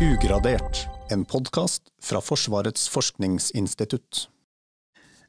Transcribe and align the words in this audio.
Ugradert, 0.00 0.86
en 1.12 1.26
podkast 1.28 1.90
fra 2.00 2.22
Forsvarets 2.24 2.86
forskningsinstitutt. 2.88 4.22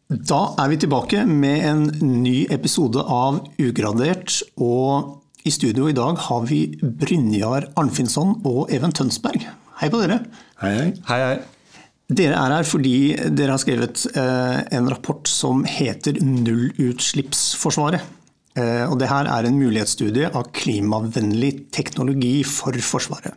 Da 0.08 0.38
er 0.64 0.70
vi 0.72 0.78
tilbake 0.80 1.26
med 1.28 1.66
en 1.68 1.82
ny 2.22 2.46
episode 2.56 3.04
av 3.04 3.42
Ugradert. 3.60 4.38
Og 4.64 5.44
i 5.44 5.52
studio 5.52 5.90
i 5.92 5.98
dag 5.98 6.16
har 6.30 6.48
vi 6.48 6.62
Brynjar 6.80 7.68
Arnfinnsson 7.76 8.38
og 8.48 8.72
Even 8.72 8.96
Tønsberg. 8.96 9.44
Hei 9.82 9.92
på 9.92 10.00
dere. 10.06 10.22
Hei, 10.64 10.72
hei. 10.78 10.88
Hei, 11.10 11.20
hei. 11.26 11.84
Dere 12.22 12.40
er 12.40 12.56
her 12.56 12.72
fordi 12.72 12.96
dere 13.28 13.58
har 13.58 13.66
skrevet 13.66 14.08
eh, 14.16 14.58
en 14.72 14.88
rapport 14.96 15.28
som 15.28 15.68
heter 15.68 16.24
Nullutslippsforsvaret. 16.24 18.08
Eh, 18.56 18.88
og 18.88 19.02
det 19.04 19.12
her 19.12 19.28
er 19.36 19.52
en 19.52 19.60
mulighetsstudie 19.60 20.32
av 20.32 20.48
klimavennlig 20.56 21.58
teknologi 21.76 22.38
for 22.48 22.80
Forsvaret. 22.80 23.36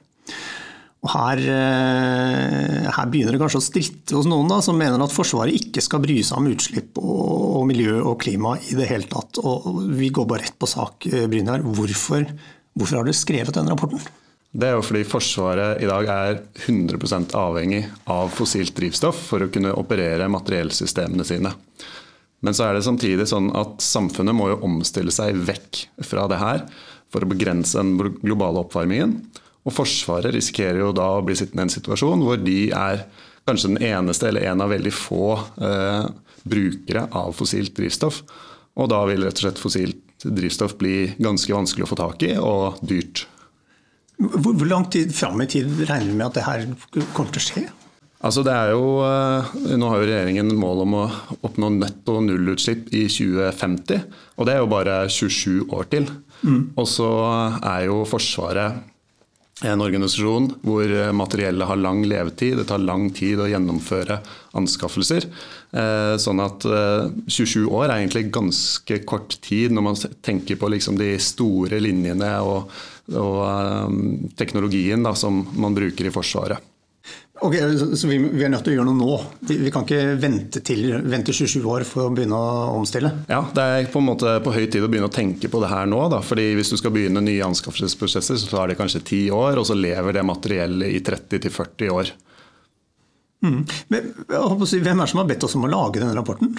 Og 1.05 1.11
her, 1.13 1.41
eh, 1.53 2.89
her, 2.89 3.09
begynner 3.13 3.37
det 3.37 3.43
kanskje 3.43 3.61
å 3.61 3.65
stritte 3.67 4.17
hos 4.17 4.29
noen 4.31 4.49
da, 4.49 4.63
som 4.65 4.79
mener 4.81 5.03
at 5.05 5.13
Forsvaret 5.13 5.53
ikke 5.53 5.85
skal 5.85 6.01
bry 6.01 6.17
seg 6.25 6.41
om 6.41 6.49
utslipp 6.49 6.97
og, 7.03 7.23
og 7.61 7.67
miljø 7.69 7.99
og 8.01 8.17
klima 8.25 8.57
i 8.71 8.77
det 8.79 8.89
hele 8.89 9.09
tatt. 9.11 9.43
Og 9.45 9.83
vi 9.99 10.09
går 10.09 10.29
bare 10.31 10.47
rett 10.47 10.57
på 10.57 10.71
sak, 10.71 11.05
Brynjar. 11.05 11.67
Hvorfor, 11.77 12.25
hvorfor 12.73 13.03
har 13.03 13.09
dere 13.09 13.21
skrevet 13.21 13.59
den 13.59 13.69
rapporten? 13.69 14.01
Det 14.55 14.69
er 14.69 14.77
jo 14.77 14.85
fordi 14.87 15.03
Forsvaret 15.11 15.83
i 15.83 15.91
dag 15.91 16.09
er 16.09 16.41
100% 16.63 17.35
avhengig 17.37 17.83
av 18.15 18.31
fossilt 18.31 18.73
drivstoff 18.77 19.19
for 19.33 19.43
å 19.43 19.51
kunne 19.53 19.75
operere 19.75 20.31
materiellsystemene 20.31 21.27
sine. 21.27 21.51
Men 22.45 22.55
så 22.55 22.69
er 22.69 22.77
det 22.77 22.85
samtidig 22.87 23.27
sånn 23.27 23.49
at 23.57 23.83
samfunnet 23.83 24.37
må 24.37 24.53
jo 24.53 24.61
omstille 24.69 25.13
seg 25.15 25.41
vekk 25.49 25.87
fra 26.07 26.29
det 26.31 26.39
her 26.39 26.63
for 27.11 27.25
å 27.25 27.31
begrense 27.31 27.81
den 27.81 27.97
globale 28.23 28.63
oppvarmingen. 28.63 29.17
Og 29.65 29.73
Forsvaret 29.73 30.35
risikerer 30.35 30.83
jo 30.83 30.93
da 30.97 31.09
å 31.17 31.23
bli 31.25 31.37
sittende 31.39 31.65
i 31.65 31.69
en 31.69 31.73
situasjon 31.73 32.25
hvor 32.25 32.41
de 32.41 32.59
er 32.77 33.07
kanskje 33.49 33.75
den 33.75 33.85
eneste 33.85 34.29
eller 34.29 34.49
en 34.51 34.65
av 34.65 34.73
veldig 34.73 34.93
få 34.95 35.29
eh, 35.37 36.09
brukere 36.45 37.07
av 37.17 37.33
fossilt 37.37 37.75
drivstoff. 37.77 38.23
Og 38.81 38.91
da 38.93 39.05
vil 39.09 39.25
rett 39.25 39.39
og 39.39 39.47
slett 39.47 39.63
fossilt 39.63 40.25
drivstoff 40.25 40.77
bli 40.81 41.15
ganske 41.23 41.53
vanskelig 41.53 41.87
å 41.87 41.91
få 41.91 42.01
tak 42.01 42.25
i 42.27 42.35
og 42.41 42.81
dyrt. 42.85 43.27
Hvor, 44.19 44.53
hvor 44.53 44.69
lang 44.69 44.87
tid 44.93 45.13
fram 45.15 45.41
i 45.43 45.49
tid 45.51 45.73
regner 45.89 46.13
du 46.13 46.19
med 46.19 46.29
at 46.29 46.39
det 46.39 46.47
her 46.47 46.69
kommer 47.17 47.35
til 47.35 47.43
å 47.43 47.47
skje? 47.49 47.65
Altså 48.25 48.41
det 48.47 48.55
er 48.57 48.71
jo, 48.73 48.85
eh, 49.05 49.51
nå 49.77 49.89
har 49.91 50.01
jo 50.01 50.09
regjeringen 50.09 50.55
mål 50.57 50.85
om 50.87 50.97
å 50.97 51.05
oppnå 51.45 51.69
netto 51.75 52.21
nullutslipp 52.25 52.89
i 52.97 53.05
2050. 53.13 54.07
Og 54.39 54.49
det 54.49 54.55
er 54.55 54.63
jo 54.63 54.71
bare 54.71 54.97
27 55.13 55.75
år 55.77 55.91
til. 55.93 56.09
Mm. 56.41 56.73
Og 56.81 56.89
så 56.89 57.11
er 57.61 57.85
jo 57.91 58.01
Forsvaret 58.09 58.81
en 59.65 59.83
organisasjon 59.85 60.51
hvor 60.65 60.91
materiellet 61.17 61.69
har 61.69 61.81
lang 61.81 62.03
levetid. 62.09 62.59
Det 62.61 62.67
tar 62.69 62.83
lang 62.85 63.09
tid 63.17 63.41
å 63.41 63.49
gjennomføre 63.51 64.19
anskaffelser. 64.59 65.27
Eh, 65.75 66.15
sånn 66.21 66.43
at 66.45 66.67
27 66.67 67.65
eh, 67.65 67.71
år 67.71 67.89
er 67.89 67.97
egentlig 67.99 68.29
ganske 68.35 69.01
kort 69.09 69.39
tid 69.45 69.75
når 69.75 69.89
man 69.89 69.99
tenker 70.25 70.61
på 70.61 70.71
liksom 70.75 71.01
de 71.01 71.15
store 71.23 71.81
linjene 71.83 72.31
og, 72.45 72.71
og 73.17 74.31
teknologien 74.39 75.03
da, 75.05 75.17
som 75.19 75.43
man 75.59 75.77
bruker 75.77 76.11
i 76.11 76.15
Forsvaret. 76.15 76.74
Ok, 77.43 77.55
Så 77.99 78.07
vi, 78.07 78.19
vi, 78.19 78.45
er 78.47 78.51
nødt 78.53 78.63
til 78.63 78.75
å 78.75 78.77
gjøre 78.77 78.87
noe 78.93 78.99
nå? 79.01 79.15
Vi, 79.49 79.71
kan 79.75 79.83
ikke 79.83 80.15
vente 80.23 80.61
til 80.65 80.93
vente 81.03 81.35
27 81.35 81.65
år 81.67 81.83
for 81.89 82.07
å 82.07 82.13
begynne 82.15 82.39
å 82.39 82.77
omstille? 82.77 83.11
Ja, 83.27 83.41
det 83.57 83.65
er 83.65 83.89
på 83.91 83.99
en 83.99 84.07
måte 84.07 84.37
på 84.45 84.53
høy 84.55 84.69
tid 84.69 84.87
å 84.87 84.91
begynne 84.91 85.11
å 85.11 85.15
tenke 85.15 85.51
på 85.51 85.63
det 85.65 85.73
her 85.73 85.89
nå. 85.91 85.99
Da. 86.13 86.23
fordi 86.23 86.53
Hvis 86.55 86.71
du 86.71 86.79
skal 86.79 86.95
begynne 86.95 87.25
nye 87.25 87.43
anskaffelsesprosesser, 87.49 88.39
så 88.39 88.53
tar 88.53 88.71
det 88.71 88.79
kanskje 88.79 89.03
10 89.03 89.35
år, 89.35 89.59
og 89.59 89.67
så 89.67 89.75
lever 89.79 90.15
det 90.15 90.27
materiellet 90.29 90.95
i 90.95 91.03
30-40 91.03 91.95
år. 91.97 92.15
Mm. 93.45 93.61
Men, 93.93 94.13
si, 94.65 94.79
hvem 94.81 95.01
er 95.01 95.05
det 95.05 95.13
som 95.13 95.21
har 95.21 95.29
bedt 95.29 95.45
oss 95.45 95.57
om 95.59 95.67
å 95.67 95.73
lage 95.73 96.01
denne 96.01 96.15
rapporten? 96.17 96.55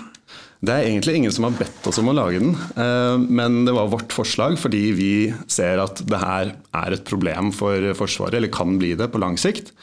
Det 0.65 0.73
er 0.73 0.87
egentlig 0.89 1.15
ingen 1.19 1.33
som 1.33 1.47
har 1.47 1.55
bedt 1.57 1.87
oss 1.89 1.97
om 2.01 2.09
å 2.11 2.15
lage 2.15 2.41
den, 2.41 2.53
eh, 2.53 3.15
men 3.17 3.63
det 3.67 3.73
var 3.75 3.89
vårt 3.91 4.13
forslag 4.15 4.57
fordi 4.61 4.83
vi 4.97 5.13
ser 5.51 5.81
at 5.83 6.03
det 6.07 6.19
her 6.21 6.53
er 6.55 6.95
et 6.95 7.05
problem 7.07 7.51
for 7.55 7.93
Forsvaret, 7.97 8.37
eller 8.37 8.53
kan 8.53 8.77
bli 8.81 8.93
det 8.97 9.09
på 9.13 9.21
lang 9.21 9.39
sikt. 9.41 9.73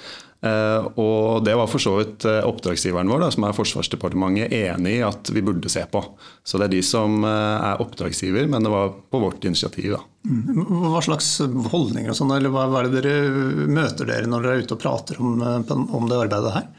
Eh, 0.43 0.87
og 0.99 1.45
Det 1.45 1.55
var 1.55 1.71
for 1.71 1.83
så 1.83 1.95
vidt 2.01 2.25
eh, 2.27 2.43
oppdragsgiveren 2.43 3.11
vår, 3.11 3.23
da, 3.23 3.31
som 3.31 3.47
er 3.47 3.55
Forsvarsdepartementet, 3.55 4.51
enig 4.51 4.97
i 4.99 5.05
at 5.07 5.31
vi 5.31 5.45
burde 5.45 5.71
se 5.71 5.85
på. 5.91 6.03
Så 6.43 6.59
det 6.59 6.67
er 6.67 6.75
de 6.75 6.83
som 6.87 7.23
eh, 7.23 7.67
er 7.71 7.83
oppdragsgiver, 7.85 8.49
men 8.51 8.67
det 8.67 8.73
var 8.73 8.91
på 8.91 9.23
vårt 9.23 9.45
initiativ. 9.47 9.95
da. 9.95 10.03
Mm. 10.27 10.65
Hva 10.93 11.03
slags 11.05 11.37
holdninger 11.71 12.11
og 12.11 12.19
sånn, 12.19 12.35
eller 12.35 12.51
hva, 12.55 12.67
er 12.81 12.91
det 12.91 13.05
dere 13.05 13.69
møter 13.71 14.09
dere 14.09 14.31
når 14.31 14.47
dere 14.47 14.57
er 14.57 14.65
ute 14.67 14.79
og 14.79 14.83
prater 14.83 15.23
om, 15.23 15.39
om 15.39 16.11
det 16.11 16.25
arbeidet 16.25 16.57
her? 16.57 16.73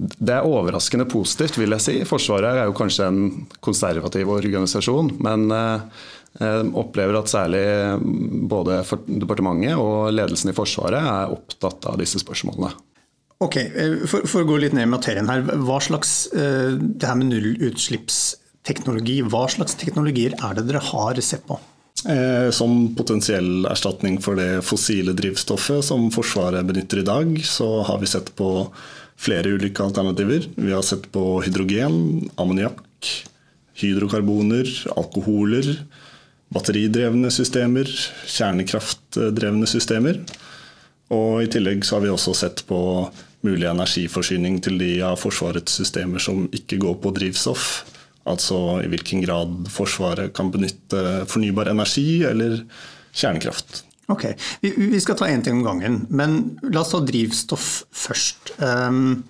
Det 0.00 0.32
er 0.32 0.46
overraskende 0.48 1.04
positivt, 1.10 1.58
vil 1.60 1.74
jeg 1.76 1.84
si. 1.84 1.96
Forsvaret 2.08 2.56
er 2.56 2.70
jo 2.70 2.76
kanskje 2.78 3.06
en 3.10 3.24
konservativ 3.62 4.30
organisasjon, 4.32 5.12
men 5.20 5.50
opplever 6.38 7.16
at 7.18 7.28
særlig 7.32 7.64
både 8.48 8.78
departementet 9.20 9.74
og 9.74 10.12
ledelsen 10.14 10.52
i 10.52 10.54
Forsvaret 10.54 11.00
er 11.00 11.34
opptatt 11.34 11.88
av 11.90 11.98
disse 11.98 12.22
spørsmålene. 12.22 12.70
Ok, 13.40 13.56
eh, 13.56 14.02
for, 14.04 14.26
for, 14.28 14.44
å 14.44 14.48
gå 14.50 14.58
litt 14.60 14.74
ned 14.76 14.84
i 14.84 14.92
materien 14.92 15.28
her. 15.30 15.42
Hva 15.64 15.78
slags, 15.80 16.28
eh, 16.36 16.76
det 16.76 17.08
her 17.08 17.16
med 17.16 17.30
nullutslippsteknologi, 17.32 19.20
hva 19.32 19.46
slags 19.48 19.78
teknologier 19.80 20.36
er 20.36 20.58
det 20.58 20.66
dere 20.68 20.82
har 20.90 21.20
sett 21.24 21.46
på? 21.48 21.56
Eh, 22.04 22.50
som 22.52 22.90
potensiell 22.96 23.64
erstatning 23.68 24.18
for 24.20 24.36
det 24.36 24.60
fossile 24.64 25.16
drivstoffet 25.16 25.84
som 25.88 26.10
Forsvaret 26.12 26.68
benytter 26.68 27.00
i 27.00 27.08
dag, 27.08 27.32
så 27.48 27.80
har 27.88 28.02
vi 28.04 28.12
sett 28.12 28.28
på 28.36 28.68
flere 29.20 29.56
ulike 29.56 29.88
alternativer. 29.88 30.44
Vi 30.60 30.76
har 30.76 30.84
sett 30.84 31.08
på 31.12 31.40
hydrogen, 31.44 32.28
ammoniakk, 32.40 33.08
hydrokarboner, 33.80 34.68
alkoholer 35.00 35.78
batteridrevne 36.54 37.30
systemer, 37.32 37.90
kjernekraftdrevne 38.26 39.68
systemer. 39.70 40.20
Og 41.14 41.44
I 41.44 41.50
tillegg 41.50 41.84
så 41.86 41.96
har 41.96 42.06
vi 42.06 42.12
også 42.12 42.34
sett 42.38 42.64
på 42.68 42.80
mulig 43.46 43.66
energiforsyning 43.70 44.58
til 44.62 44.78
de 44.80 44.92
av 45.06 45.18
Forsvarets 45.20 45.80
systemer 45.80 46.22
som 46.22 46.46
ikke 46.54 46.80
går 46.82 46.98
på 47.02 47.12
drivstoff. 47.16 47.68
Altså 48.28 48.80
i 48.84 48.90
hvilken 48.92 49.22
grad 49.24 49.70
Forsvaret 49.72 50.34
kan 50.36 50.50
benytte 50.52 51.24
fornybar 51.30 51.70
energi 51.72 52.22
eller 52.28 52.60
kjernekraft. 53.16 53.84
Ok, 54.10 54.26
Vi 54.60 55.00
skal 55.00 55.16
ta 55.16 55.28
én 55.30 55.42
ting 55.42 55.60
om 55.60 55.64
gangen, 55.64 56.00
men 56.10 56.58
la 56.66 56.82
oss 56.82 56.90
ta 56.90 56.98
drivstoff 56.98 57.84
først. 57.94 58.56
Um, 58.58 59.22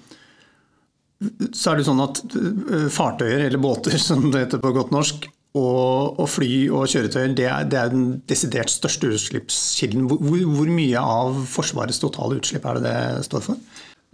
så 1.53 1.73
er 1.73 1.81
det 1.81 1.85
sånn 1.85 2.01
at 2.01 2.23
uh, 2.33 2.89
Fartøyer, 2.89 3.45
eller 3.45 3.61
båter 3.61 3.99
som 4.09 4.31
det 4.31 4.47
heter 4.47 4.63
på 4.63 4.73
godt 4.73 4.95
norsk, 4.97 5.29
og, 5.59 6.21
og, 6.21 6.27
fly 6.31 6.69
og 6.71 6.87
kjøretøyer 6.91 7.33
det 7.35 7.47
er, 7.51 7.67
det 7.67 7.79
er, 7.81 7.91
den 7.91 8.11
desidert 8.31 8.71
største 8.71 9.11
utslippskilden. 9.11 10.07
Hvor, 10.07 10.21
hvor, 10.23 10.71
mye 10.71 11.01
av 11.03 11.41
Forsvarets 11.51 11.99
totale 12.03 12.39
utslipp 12.39 12.69
er 12.71 12.79
det 12.79 12.85
det 12.87 13.25
står 13.27 13.47
for? 13.49 13.65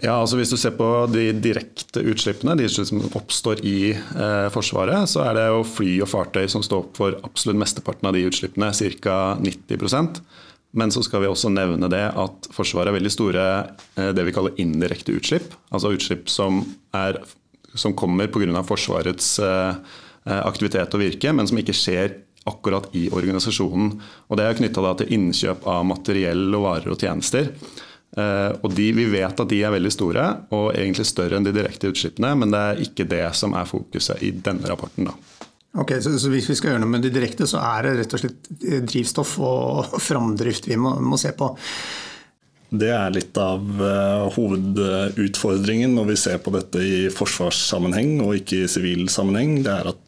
Ja, 0.00 0.18
altså 0.20 0.36
Hvis 0.36 0.52
du 0.52 0.58
ser 0.60 0.74
på 0.76 0.86
de 1.08 1.30
direkte 1.40 2.02
utslippene, 2.04 2.56
de 2.56 2.68
som 2.68 3.04
oppstår 3.16 3.62
i 3.64 3.92
eh, 3.92 4.48
Forsvaret, 4.52 5.08
så 5.08 5.22
er 5.24 5.38
det 5.38 5.46
jo 5.48 5.62
fly 5.68 5.92
og 6.04 6.10
fartøy 6.12 6.44
som 6.52 6.64
står 6.64 6.90
for 6.96 7.16
absolutt 7.24 7.60
mesteparten 7.60 8.08
av 8.08 8.16
de 8.16 8.26
utslippene, 8.28 8.72
ca. 9.04 9.20
90% 9.40 10.20
men 10.76 10.92
så 10.92 11.00
skal 11.04 11.22
vi 11.22 11.28
også 11.30 11.48
nevne 11.52 11.88
det 11.88 12.02
at 12.20 12.48
Forsvaret 12.52 12.90
har 12.90 12.96
veldig 12.98 13.12
store 13.12 13.44
eh, 13.96 14.10
det 14.16 14.26
vi 14.28 14.34
kaller 14.36 14.58
indirekte 14.60 15.14
utslipp. 15.16 15.54
Altså 15.72 15.94
utslipp 15.96 16.28
som, 16.28 16.60
er, 16.96 17.22
som 17.72 17.96
kommer 17.96 18.28
pga. 18.28 18.60
Forsvarets 18.66 19.38
Eh, 19.40 20.02
aktivitet 20.26 20.94
og 20.96 21.02
virke, 21.02 21.32
men 21.32 21.46
som 21.46 21.58
ikke 21.60 21.76
skjer 21.76 22.16
akkurat 22.46 22.88
i 22.94 23.08
organisasjonen. 23.10 23.96
Og 24.30 24.38
Det 24.38 24.46
er 24.46 24.58
knytta 24.58 24.94
til 25.00 25.12
innkjøp 25.18 25.66
av 25.66 25.84
materiell 25.86 26.46
og 26.54 26.64
varer 26.66 26.94
og 26.94 27.00
tjenester. 27.02 27.50
Eh, 28.16 28.52
og 28.62 28.72
de, 28.74 28.92
Vi 28.92 29.06
vet 29.10 29.40
at 29.40 29.50
de 29.50 29.62
er 29.62 29.74
veldig 29.74 29.92
store, 29.92 30.26
og 30.54 30.72
egentlig 30.74 31.06
større 31.08 31.36
enn 31.36 31.46
de 31.46 31.52
direkte 31.52 31.90
utslippene, 31.90 32.34
men 32.38 32.54
det 32.54 32.62
er 32.62 32.84
ikke 32.86 33.08
det 33.08 33.26
som 33.36 33.56
er 33.58 33.68
fokuset 33.68 34.22
i 34.22 34.30
denne 34.30 34.68
rapporten. 34.70 35.10
da. 35.10 35.16
Ok, 35.76 35.92
så, 36.00 36.14
så, 36.18 36.30
Hvis 36.32 36.48
vi 36.48 36.56
skal 36.56 36.72
gjøre 36.72 36.84
noe 36.84 36.94
med 36.94 37.04
de 37.04 37.12
direkte, 37.12 37.46
så 37.46 37.60
er 37.60 37.84
det 37.84 37.96
rett 37.98 38.16
og 38.16 38.22
slett 38.22 38.50
drivstoff 38.88 39.36
og 39.44 39.98
framdrift 40.00 40.70
vi 40.70 40.78
må, 40.80 40.94
må 41.00 41.18
se 41.20 41.34
på. 41.36 41.50
Det 42.66 42.88
er 42.90 43.12
litt 43.14 43.36
av 43.38 43.60
uh, 43.78 44.26
hovedutfordringen 44.34 45.92
når 45.94 46.08
vi 46.08 46.16
ser 46.18 46.40
på 46.42 46.50
dette 46.50 46.80
i 46.82 46.96
forsvarssammenheng 47.14 48.16
og 48.24 48.40
ikke 48.40 48.64
i 48.64 48.70
sivil 48.70 49.04
sammenheng. 49.12 49.60
Det 49.62 49.70
er 49.70 49.92
at 49.92 50.00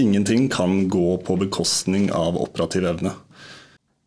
Ingenting 0.00 0.48
kan 0.52 0.88
gå 0.88 1.18
på 1.26 1.36
bekostning 1.36 2.08
av 2.12 2.38
operativ 2.40 2.86
evne. 2.88 3.12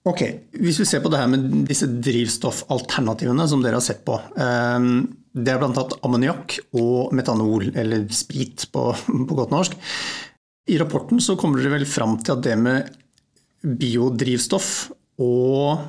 Ok, 0.05 0.21
Hvis 0.53 0.79
vi 0.79 0.85
ser 0.85 1.01
på 1.01 1.09
det 1.09 1.17
her 1.17 1.29
med 1.29 1.45
disse 1.65 1.87
drivstoffalternativene 1.89 3.47
som 3.49 3.63
dere 3.63 3.79
har 3.79 3.85
sett 3.85 4.03
på. 4.05 4.19
Ehm, 4.37 5.07
det 5.33 5.53
er 5.53 5.61
bl.a. 5.61 5.85
ammoniakk 6.05 6.59
og 6.77 7.13
metanol, 7.17 7.71
eller 7.73 8.05
sprit 8.13 8.67
på, 8.71 8.91
på, 9.27 9.33
godt 9.33 9.53
norsk. 9.53 9.73
I 10.69 10.77
rapporten 10.81 11.21
så 11.21 11.37
kommer 11.37 11.61
dere 11.61 11.73
vel 11.79 11.87
fram 11.89 12.19
til 12.21 12.37
at 12.37 12.45
det 12.45 12.57
med 12.61 12.93
biodrivstoff 13.65 14.69
og 15.21 15.81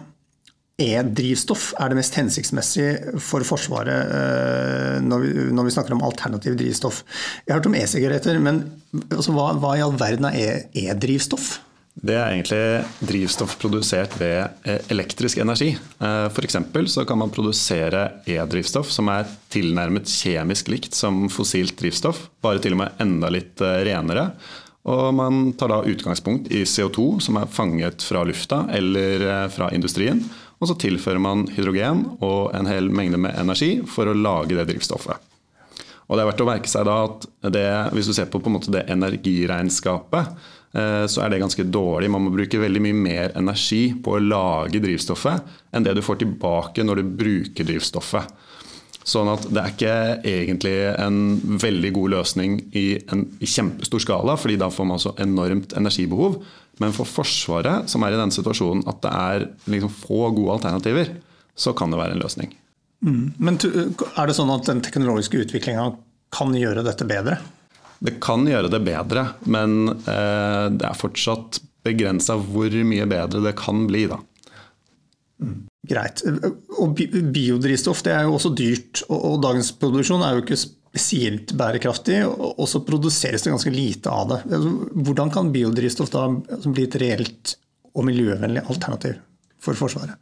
e-drivstoff 0.77 1.71
er 1.81 1.89
det 1.89 1.97
mest 1.97 2.17
hensiktsmessige 2.19 3.21
for 3.25 3.45
Forsvaret 3.49 4.11
eh, 4.13 4.97
når 5.05 5.23
vi, 5.23 5.31
når 5.57 5.69
vi 5.69 5.73
snakker 5.73 5.97
om 5.97 6.03
alternativ 6.05 6.59
drivstoff. 6.61 7.03
Jeg 7.47 7.55
har 7.55 7.63
hørt 7.63 7.71
om 7.71 7.77
e-sigaretter, 7.79 8.41
men 8.45 8.67
altså, 9.09 9.33
hva, 9.33 9.55
hva, 9.57 9.77
i 9.77 9.85
all 9.85 9.97
verden 9.97 10.29
er 10.29 10.67
e-drivstoff? 10.77 11.55
Det 11.97 12.13
er 12.13 12.35
egentlig 12.35 13.09
drivstoff 13.09 13.55
produsert 13.63 14.19
ved 14.21 14.69
eh, 14.69 14.83
elektrisk 14.93 15.41
energi. 15.41 15.71
Eh, 15.73 16.27
F.eks. 16.29 16.61
så 16.93 17.07
kan 17.09 17.23
man 17.25 17.33
produsere 17.33 18.05
e-drivstoff 18.29 18.93
som 18.93 19.09
er 19.15 19.33
tilnærmet 19.53 20.13
kjemisk 20.13 20.69
likt 20.75 20.93
som 20.99 21.25
fossilt 21.33 21.79
drivstoff, 21.81 22.27
bare 22.45 22.61
til 22.61 22.77
og 22.77 22.85
med 22.85 23.01
enda 23.01 23.33
litt 23.33 23.65
renere. 23.65 24.29
Og 24.87 25.09
man 25.17 25.49
tar 25.59 25.73
da 25.73 25.81
utgangspunkt 25.89 26.53
i 26.55 26.61
CO2 26.69 27.17
som 27.25 27.41
er 27.41 27.49
fanget 27.51 28.05
fra 28.07 28.21
lufta 28.29 28.67
eller 28.77 29.49
fra 29.51 29.73
industrien. 29.75 30.21
Og 30.57 30.71
så 30.71 30.77
tilfører 30.81 31.21
man 31.21 31.47
hydrogen 31.53 32.05
og 32.25 32.55
en 32.57 32.69
hel 32.69 32.89
mengde 32.89 33.21
med 33.21 33.37
energi 33.37 33.77
for 33.89 34.09
å 34.09 34.17
lage 34.17 34.57
det 34.57 34.69
drivstoffet. 34.71 35.33
Og 36.07 36.15
det 36.15 36.23
er 36.23 36.29
verdt 36.31 36.43
å 36.45 36.47
merke 36.47 36.71
seg 36.71 36.87
da 36.87 37.01
at 37.09 37.27
det, 37.53 37.67
Hvis 37.97 38.09
du 38.09 38.15
ser 38.15 38.31
på, 38.31 38.39
på 38.39 38.61
det 38.71 38.87
energiregnskapet, 38.93 40.37
eh, 40.79 41.05
så 41.11 41.23
er 41.23 41.31
det 41.31 41.43
ganske 41.43 41.67
dårlig. 41.67 42.11
Man 42.11 42.27
må 42.27 42.35
bruke 42.35 42.63
veldig 42.63 42.83
mye 42.83 42.99
mer 42.99 43.37
energi 43.39 43.91
på 43.93 44.17
å 44.17 44.23
lage 44.23 44.81
drivstoffet 44.83 45.57
enn 45.75 45.87
det 45.87 45.97
du 45.99 46.05
får 46.07 46.23
tilbake 46.23 46.87
når 46.87 47.03
du 47.03 47.17
bruker 47.25 47.67
drivstoffet. 47.67 48.45
Sånn 49.07 49.29
at 49.31 49.45
det 49.47 49.61
er 49.63 49.75
ikke 49.75 49.97
egentlig 50.27 50.77
en 50.99 51.19
veldig 51.63 51.93
god 51.95 52.15
løsning 52.17 52.57
i 52.75 52.87
en 53.15 53.23
i 53.39 53.47
kjempestor 53.47 54.03
skala, 54.03 54.35
fordi 54.35 54.57
da 54.59 54.67
får 54.73 54.89
man 54.89 55.03
så 55.03 55.13
enormt 55.23 55.77
energibehov. 55.79 56.41
Men 56.83 56.93
for 56.97 57.09
Forsvaret, 57.09 57.89
som 57.91 58.05
er 58.05 58.15
i 58.15 58.21
den 58.21 58.33
situasjonen 58.35 58.85
at 58.91 59.01
det 59.05 59.13
er 59.13 59.47
liksom 59.73 59.93
få 59.93 60.31
gode 60.37 60.59
alternativer, 60.59 61.15
så 61.57 61.73
kan 61.77 61.93
det 61.93 62.01
være 62.01 62.17
en 62.17 62.23
løsning. 62.23 62.53
Mm. 63.05 63.37
Men 63.39 63.59
er 63.61 64.29
det 64.29 64.37
sånn 64.37 64.53
at 64.53 64.69
den 64.69 64.83
teknologiske 64.85 65.41
utviklinga 65.47 65.91
kan 66.37 66.57
gjøre 66.57 66.85
dette 66.85 67.07
bedre? 67.09 67.39
Det 68.05 68.19
kan 68.21 68.45
gjøre 68.49 68.69
det 68.73 68.83
bedre, 68.85 69.31
men 69.49 69.89
eh, 69.89 70.67
det 70.75 70.85
er 70.85 70.99
fortsatt 70.99 71.63
begrensa 71.87 72.37
hvor 72.41 72.73
mye 72.85 73.07
bedre 73.09 73.41
det 73.45 73.55
kan 73.57 73.87
bli. 73.89 74.05
da. 74.11 74.21
Mm. 75.41 75.65
Greit. 75.87 76.25
Og 76.83 76.99
biodrivstoff 77.33 78.03
det 78.05 78.13
er 78.17 78.27
jo 78.27 78.37
også 78.37 78.51
dyrt, 78.59 79.05
og 79.13 79.39
dagens 79.45 79.71
produksjon 79.79 80.25
er 80.27 80.35
jo 80.35 80.45
ikke 80.45 80.59
spesielt 80.97 81.53
bærekraftig, 81.53 82.23
og 82.27 82.69
så 82.69 82.81
produseres 82.85 83.45
det 83.45 83.53
ganske 83.53 83.73
lite 83.73 84.11
av 84.11 84.31
det. 84.31 84.39
Altså, 84.49 84.71
hvordan 85.05 85.33
kan 85.33 85.53
biodrivstoff 85.53 86.13
da 86.13 86.29
bli 86.65 86.87
et 86.87 86.97
reelt 87.03 87.57
og 87.97 88.07
miljøvennlig 88.09 88.65
alternativ 88.65 89.19
for 89.61 89.77
Forsvaret? 89.77 90.17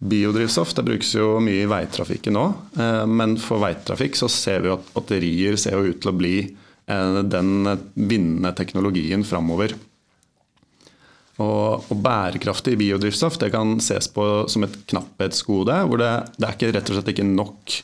Biodrivstoff 0.00 0.72
det 0.74 0.86
brukes 0.86 1.12
jo 1.14 1.36
mye 1.44 1.62
i 1.62 1.68
veitrafikken 1.68 2.34
nå, 2.34 2.46
eh, 2.80 3.04
men 3.06 3.36
for 3.38 3.60
veitrafikk 3.62 4.16
så 4.16 4.30
ser 4.32 4.64
vi 4.64 4.72
at 4.72 4.88
batterier 4.94 5.58
ser 5.60 5.76
jo 5.76 5.92
ut 5.92 6.00
til 6.00 6.10
å 6.10 6.16
bli 6.16 6.34
eh, 6.40 7.20
den 7.28 7.68
vinnende 7.94 8.54
teknologien 8.56 9.22
framover. 9.28 9.76
Og, 11.40 11.86
bærekraftig 11.96 12.74
biodrivstoff 12.80 13.38
det 13.40 13.52
kan 13.54 13.78
ses 13.80 14.10
på 14.12 14.26
som 14.50 14.66
et 14.66 14.74
knapphetsgode. 14.90 15.76
hvor 15.86 16.00
det, 16.00 16.10
det 16.36 16.48
er 16.48 16.56
ikke, 16.56 16.72
rett 16.74 16.90
og 16.90 16.98
slett 16.98 17.12
ikke 17.14 17.28
nok 17.28 17.78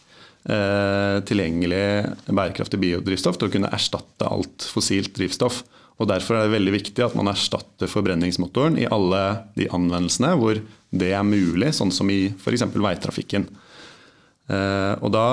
tilgjengelig 0.46 1.87
bærekraftig 2.31 2.78
biodrivstoff 2.78 3.34
til 3.40 3.48
å 3.48 3.52
kunne 3.52 3.70
erstatte 3.75 4.28
alt 4.31 4.62
fossilt 4.70 5.10
drivstoff. 5.16 5.64
Og 5.96 6.08
Derfor 6.10 6.37
er 6.37 6.46
det 6.46 6.56
veldig 6.56 6.75
viktig 6.75 7.04
at 7.04 7.16
man 7.16 7.31
erstatter 7.31 7.88
forbrenningsmotoren 7.88 8.76
i 8.81 8.88
alle 8.93 9.22
de 9.56 9.69
anvendelsene 9.72 10.34
hvor 10.38 10.60
det 10.93 11.12
er 11.16 11.25
mulig, 11.26 11.72
sånn 11.76 11.93
som 11.94 12.10
i 12.12 12.28
f.eks. 12.34 12.66
veitrafikken. 12.75 13.46
Eh, 14.52 14.93
og 15.00 15.10
da, 15.14 15.26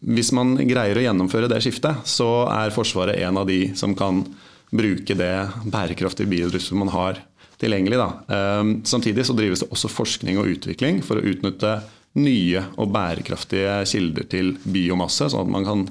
Hvis 0.00 0.30
man 0.36 0.54
greier 0.68 1.00
å 1.00 1.06
gjennomføre 1.06 1.48
det 1.50 1.62
skiftet, 1.64 2.04
så 2.06 2.46
er 2.52 2.74
Forsvaret 2.74 3.18
en 3.24 3.40
av 3.40 3.48
de 3.48 3.72
som 3.78 3.96
kan 3.96 4.22
bruke 4.70 5.16
det 5.18 5.34
bærekraftige 5.66 6.30
biodrivstoffet 6.30 6.78
man 6.78 6.92
har 6.94 7.24
tilgjengelig. 7.60 7.98
Da. 8.00 8.10
Eh, 8.36 8.74
samtidig 8.84 9.24
så 9.26 9.36
drives 9.36 9.64
det 9.64 9.72
også 9.72 9.90
forskning 9.92 10.38
og 10.40 10.52
utvikling 10.52 11.00
for 11.04 11.18
å 11.18 11.24
utnytte 11.24 11.80
nye 12.18 12.62
og 12.80 12.90
bærekraftige 12.94 13.76
kilder 13.86 14.26
til 14.30 14.54
biomasse, 14.64 15.28
sånn 15.30 15.46
at 15.46 15.52
man 15.54 15.66
kan 15.68 15.84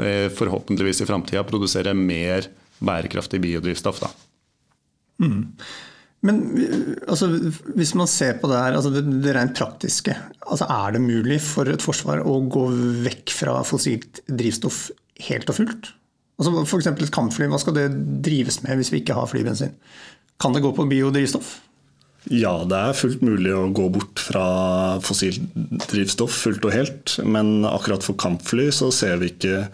eh, 0.00 0.28
forhåpentligvis 0.32 1.02
i 1.04 1.08
framtida 1.08 1.44
produsere 1.48 1.92
mer 1.96 2.48
bærekraftig 2.78 3.40
biodrivstoff. 3.42 4.00
Da. 4.00 4.10
Mm. 5.24 5.42
Men 6.26 6.40
altså, 7.06 7.28
hvis 7.76 7.92
man 7.98 8.10
ser 8.10 8.40
på 8.40 8.50
det 8.50 8.58
her, 8.58 8.78
altså 8.78 8.90
det, 8.94 9.04
det 9.22 9.34
rent 9.36 9.54
praktiske. 9.58 10.16
Altså, 10.48 10.66
er 10.66 10.96
det 10.96 11.04
mulig 11.04 11.38
for 11.44 11.70
et 11.70 11.84
forsvar 11.84 12.24
å 12.26 12.40
gå 12.50 12.64
vekk 13.04 13.34
fra 13.36 13.60
fossilt 13.66 14.22
drivstoff 14.26 14.88
helt 15.28 15.52
og 15.52 15.60
fullt? 15.60 15.92
Altså, 16.38 16.54
F.eks. 16.64 16.90
et 16.90 17.14
kampfly, 17.14 17.46
hva 17.50 17.60
skal 17.62 17.76
det 17.76 17.88
drives 18.24 18.62
med 18.64 18.80
hvis 18.80 18.92
vi 18.94 19.02
ikke 19.02 19.16
har 19.18 19.30
flybensin? 19.30 19.74
Kan 20.42 20.54
det 20.54 20.62
gå 20.62 20.72
på 20.74 20.86
biodrivstoff? 20.90 21.56
Ja, 22.28 22.52
det 22.68 22.76
er 22.76 22.96
fullt 22.96 23.22
mulig 23.24 23.54
å 23.56 23.70
gå 23.72 23.86
bort 23.92 24.20
fra 24.20 24.44
fossilt 25.04 25.40
drivstoff 25.88 26.34
fullt 26.44 26.66
og 26.68 26.74
helt. 26.74 27.14
Men 27.24 27.64
akkurat 27.64 28.04
for 28.04 28.18
kampfly 28.20 28.68
så 28.74 28.90
ser 28.92 29.16
vi 29.22 29.32
ikke 29.32 29.68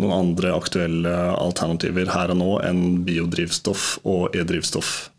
noen 0.00 0.14
andre 0.16 0.54
aktuelle 0.56 1.12
alternativer 1.36 2.08
her 2.14 2.32
og 2.32 2.40
nå 2.40 2.52
enn 2.64 3.02
biodrivstoff 3.04 3.98
og 4.08 4.36
e-drivstoff. 4.36 5.10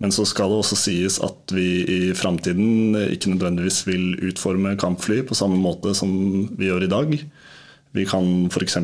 Men 0.00 0.14
så 0.16 0.24
skal 0.26 0.50
det 0.50 0.58
også 0.62 0.78
sies 0.80 1.20
at 1.22 1.52
vi 1.54 1.84
i 1.84 2.00
framtiden 2.16 2.96
ikke 3.12 3.34
nødvendigvis 3.34 3.82
vil 3.86 4.14
utforme 4.30 4.74
kampfly 4.80 5.20
på 5.28 5.36
samme 5.38 5.60
måte 5.60 5.92
som 5.94 6.10
vi 6.56 6.70
gjør 6.70 6.86
i 6.88 6.90
dag. 6.90 7.16
Vi 7.94 8.06
kan 8.08 8.48
f.eks. 8.48 8.78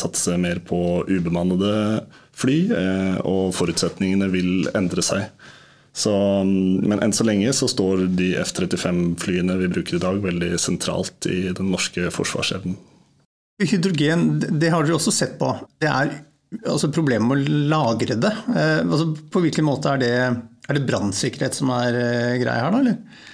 satse 0.00 0.36
mer 0.40 0.60
på 0.66 0.80
ubemannede 1.08 2.02
fly, 2.38 2.58
eh, 2.72 3.18
og 3.28 3.52
forutsetningene 3.56 4.28
vil 4.32 4.68
endre 4.78 5.04
seg. 5.04 5.28
Så, 5.98 6.12
men 6.44 7.00
enn 7.02 7.14
så 7.16 7.24
lenge 7.26 7.50
så 7.56 7.66
står 7.70 8.04
de 8.14 8.30
F-35-flyene 8.38 9.56
vi 9.58 9.70
bruker 9.72 9.98
i 9.98 10.02
dag, 10.02 10.20
veldig 10.22 10.52
sentralt 10.62 11.26
i 11.26 11.48
den 11.50 11.72
norske 11.72 12.12
forsvarsevnen. 12.14 12.76
Hydrogen, 13.58 14.28
det 14.38 14.70
har 14.70 14.86
dere 14.86 14.94
også 14.94 15.10
sett 15.14 15.34
på. 15.40 15.50
Det 15.82 15.88
er 15.90 16.12
altså 16.62 16.92
problemet 16.94 17.26
med 17.26 17.40
å 17.40 17.64
lagre 17.72 18.14
det. 18.14 18.30
Eh, 18.54 18.84
altså, 18.84 19.10
på 19.32 19.42
hvilken 19.42 19.66
måte 19.66 19.96
er 19.96 20.04
det, 20.04 20.12
er 20.68 20.78
det 20.78 20.84
brannsikkerhet 20.86 21.58
som 21.58 21.72
er 21.74 21.98
eh, 21.98 22.36
greia 22.44 22.68
her, 22.68 22.76
da? 22.76 22.84
eller? 22.84 23.26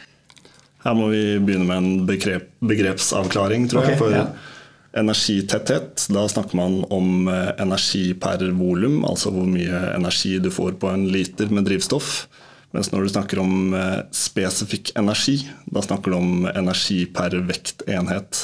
Her 0.85 0.97
må 0.97 1.11
vi 1.12 1.23
begynne 1.40 1.68
med 1.68 1.76
en 1.76 2.09
begrep, 2.09 2.49
begrepsavklaring, 2.64 3.68
tror 3.68 3.90
jeg. 3.90 4.00
for 4.00 4.16
ja. 4.16 4.25
Energitetthet, 4.94 6.06
da 6.14 6.25
snakker 6.30 6.56
man 6.56 6.80
om 6.94 7.28
eh, 7.28 7.52
energi 7.61 8.06
per 8.16 8.44
volum, 8.56 9.02
altså 9.04 9.33
hvor 9.35 9.44
mye 9.49 9.85
energi 9.92 10.38
du 10.40 10.49
får 10.54 10.78
på 10.80 10.92
en 10.92 11.09
liter 11.12 11.52
med 11.52 11.68
drivstoff. 11.68 12.25
Mens 12.75 12.90
når 12.90 13.04
du 13.04 13.12
snakker 13.12 13.38
om 13.38 13.75
eh, 13.78 14.00
spesifikk 14.14 14.90
energi, 14.99 15.38
da 15.71 15.83
snakker 15.85 16.11
du 16.11 16.19
om 16.19 16.49
energi 16.50 17.04
per 17.07 17.37
vektenhet. 17.47 18.40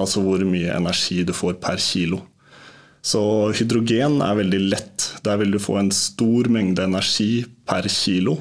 Altså 0.00 0.22
hvor 0.24 0.44
mye 0.44 0.74
energi 0.76 1.22
du 1.24 1.32
får 1.36 1.56
per 1.62 1.80
kilo. 1.80 2.20
Så 3.00 3.22
hydrogen 3.56 4.18
er 4.20 4.36
veldig 4.36 4.60
lett. 4.68 5.06
Der 5.24 5.40
vil 5.40 5.54
du 5.54 5.60
få 5.62 5.78
en 5.80 5.88
stor 5.96 6.50
mengde 6.52 6.84
energi 6.84 7.46
per 7.68 7.88
kilo. 7.88 8.36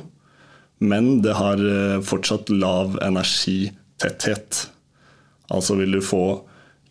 Men 0.84 1.22
det 1.24 1.38
har 1.39 1.63
eh, 1.63 2.03
fortsatt 2.03 2.51
lav 2.51 3.00
energitetthet. 3.03 4.65
Altså 5.55 5.79
vil 5.79 5.96
du 5.98 6.03
få 6.03 6.24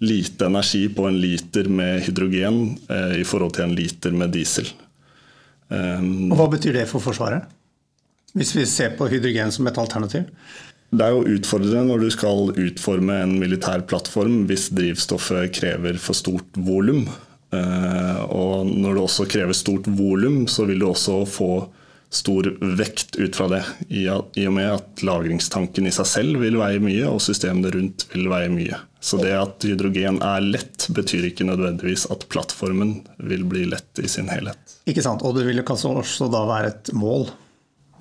lite 0.04 0.46
energi 0.48 0.86
på 0.88 1.04
en 1.08 1.20
liter 1.20 1.68
med 1.68 2.04
hydrogen 2.06 2.78
eh, 2.88 3.20
i 3.20 3.28
forhold 3.28 3.56
til 3.56 3.68
en 3.68 3.76
liter 3.76 4.16
med 4.16 4.32
diesel. 4.32 4.68
Um, 5.68 6.30
Og 6.32 6.38
Hva 6.38 6.50
betyr 6.54 6.78
det 6.78 6.88
for 6.88 7.04
Forsvaret? 7.04 7.44
Hvis 8.36 8.54
vi 8.56 8.66
ser 8.68 8.96
på 8.98 9.08
hydrogen 9.08 9.52
som 9.54 9.68
et 9.70 9.78
alternativ? 9.80 10.28
Det 10.88 11.04
er 11.04 11.12
jo 11.12 11.36
utfordrende 11.36 11.84
når 11.90 12.04
du 12.04 12.10
skal 12.12 12.52
utforme 12.56 13.16
en 13.22 13.34
militær 13.40 13.82
plattform 13.88 14.46
hvis 14.48 14.70
drivstoffet 14.76 15.52
krever 15.56 15.98
for 16.00 16.16
stort 16.16 16.56
volum. 16.56 17.06
Eh, 17.52 18.20
og 18.28 18.68
når 18.68 18.96
det 18.96 19.02
også 19.04 19.28
krever 19.28 19.56
stort 19.56 19.88
volum, 19.98 20.46
så 20.48 20.64
vil 20.68 20.80
du 20.80 20.88
også 20.88 21.22
få 21.28 21.50
stor 22.08 22.46
vekt 22.78 23.18
ut 23.20 23.36
fra 23.36 23.48
det. 23.52 23.62
I 23.92 24.06
og 24.08 24.52
med 24.56 24.68
at 24.70 25.02
lagringstanken 25.04 25.88
i 25.88 25.92
seg 25.92 26.08
selv 26.08 26.40
vil 26.40 26.56
veie 26.60 26.80
mye, 26.80 27.04
og 27.08 27.20
systemene 27.20 27.72
rundt 27.74 28.06
vil 28.14 28.30
veie 28.32 28.48
mye. 28.52 28.78
Så 29.04 29.20
det 29.20 29.34
at 29.36 29.66
hydrogen 29.68 30.22
er 30.24 30.46
lett, 30.46 30.88
betyr 30.96 31.28
ikke 31.28 31.46
nødvendigvis 31.46 32.06
at 32.12 32.24
plattformen 32.32 33.02
vil 33.28 33.44
bli 33.48 33.66
lett 33.68 34.00
i 34.00 34.08
sin 34.08 34.32
helhet. 34.32 34.80
Ikke 34.88 35.04
sant, 35.04 35.22
Og 35.22 35.36
det 35.36 35.44
vil 35.46 35.60
kanskje 35.68 35.92
også 36.00 36.30
da 36.32 36.46
være 36.48 36.72
et 36.72 36.92
mål 36.96 37.28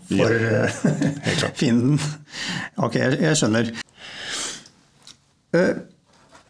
for 0.08 0.34
ja, 0.42 0.64
eh, 0.68 1.52
fienden. 1.58 2.00
Ok, 2.80 2.98
jeg, 3.00 3.36
skjønner. 3.38 3.72
Eh, 5.56 5.74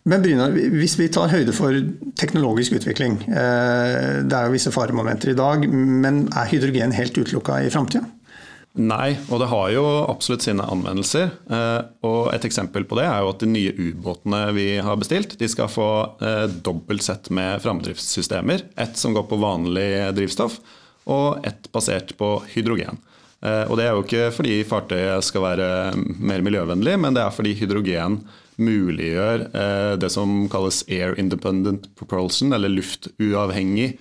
men 0.08 0.24
Bryna, 0.24 0.50
hvis 0.52 0.96
vi 1.00 1.10
tar 1.12 1.32
høyde 1.34 1.54
for 1.56 1.76
teknologisk 2.18 2.78
utvikling 2.78 3.18
eh, 3.28 4.24
Det 4.24 4.38
er 4.38 4.48
jo 4.48 4.54
visse 4.54 4.72
faremomenter 4.72 5.34
i 5.34 5.38
dag, 5.38 5.66
men 5.68 6.28
er 6.32 6.48
hydrogen 6.52 6.96
helt 6.96 7.18
utelukka 7.18 7.60
i 7.66 7.74
framtida? 7.74 8.06
Nei, 8.78 9.16
og 9.34 9.42
det 9.42 9.50
har 9.50 9.72
jo 9.74 9.84
absolutt 10.06 10.46
sine 10.46 10.62
anvendelser. 10.70 11.32
Eh, 11.50 11.80
og 12.06 12.30
Et 12.36 12.46
eksempel 12.46 12.86
på 12.88 13.00
det 13.00 13.08
er 13.10 13.24
jo 13.24 13.32
at 13.34 13.42
de 13.42 13.50
nye 13.50 13.74
ubåtene 13.74 14.42
vi 14.56 14.68
har 14.86 15.00
bestilt, 15.02 15.34
de 15.40 15.50
skal 15.50 15.72
få 15.72 15.90
dobbelt 16.64 17.04
sett 17.04 17.32
med 17.34 17.64
framdriftssystemer. 17.66 18.68
Ett 18.78 19.02
som 19.02 19.18
går 19.18 19.26
på 19.28 19.42
vanlig 19.42 19.90
drivstoff, 20.16 20.60
og 21.10 21.42
ett 21.48 21.72
basert 21.74 22.14
på 22.20 22.36
hydrogen. 22.54 23.02
Eh, 23.44 23.64
og 23.70 23.78
Det 23.78 23.86
er 23.86 23.94
jo 23.94 24.04
ikke 24.04 24.28
fordi 24.34 24.58
fartøyet 24.68 25.24
skal 25.24 25.46
være 25.46 25.70
mer 26.20 26.42
miljøvennlig, 26.46 26.98
men 27.00 27.14
det 27.14 27.24
er 27.24 27.34
fordi 27.36 27.56
hydrogen 27.60 28.22
muliggjør 28.58 29.44
det 30.02 30.08
som 30.10 30.48
kalles 30.50 30.80
air 30.90 31.14
independent 31.22 31.84
propulsion, 31.94 32.56
eller 32.58 32.72
luftuavhengig 32.74 34.00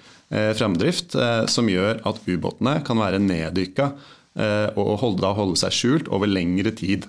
fremdrift, 0.56 1.12
som 1.52 1.68
gjør 1.68 2.00
at 2.08 2.22
ubåtene 2.24 2.78
kan 2.86 2.96
være 2.96 3.20
neddykka 3.20 3.90
Eh, 4.36 4.68
og 4.76 4.98
holde, 5.00 5.28
holde 5.32 5.56
seg 5.56 5.72
skjult 5.72 6.10
over 6.12 6.28
lengre 6.28 6.72
tid. 6.76 7.06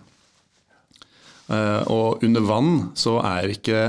Eh, 1.51 1.81
og 1.91 2.23
under 2.23 2.45
vann 2.47 2.71
så 2.99 3.17
er 3.19 3.51
ikke 3.51 3.81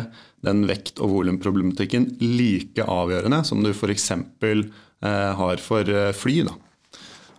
den 0.47 0.65
vekt- 0.71 0.99
og 1.03 1.13
volumproblematikken 1.15 2.17
like 2.23 2.83
avgjørende 2.83 3.45
som 3.47 3.63
du 3.63 3.71
f.eks. 3.71 4.11
Eh, 4.11 5.31
har 5.39 5.63
for 5.63 5.93
fly. 6.19 6.41
Da. 6.49 6.57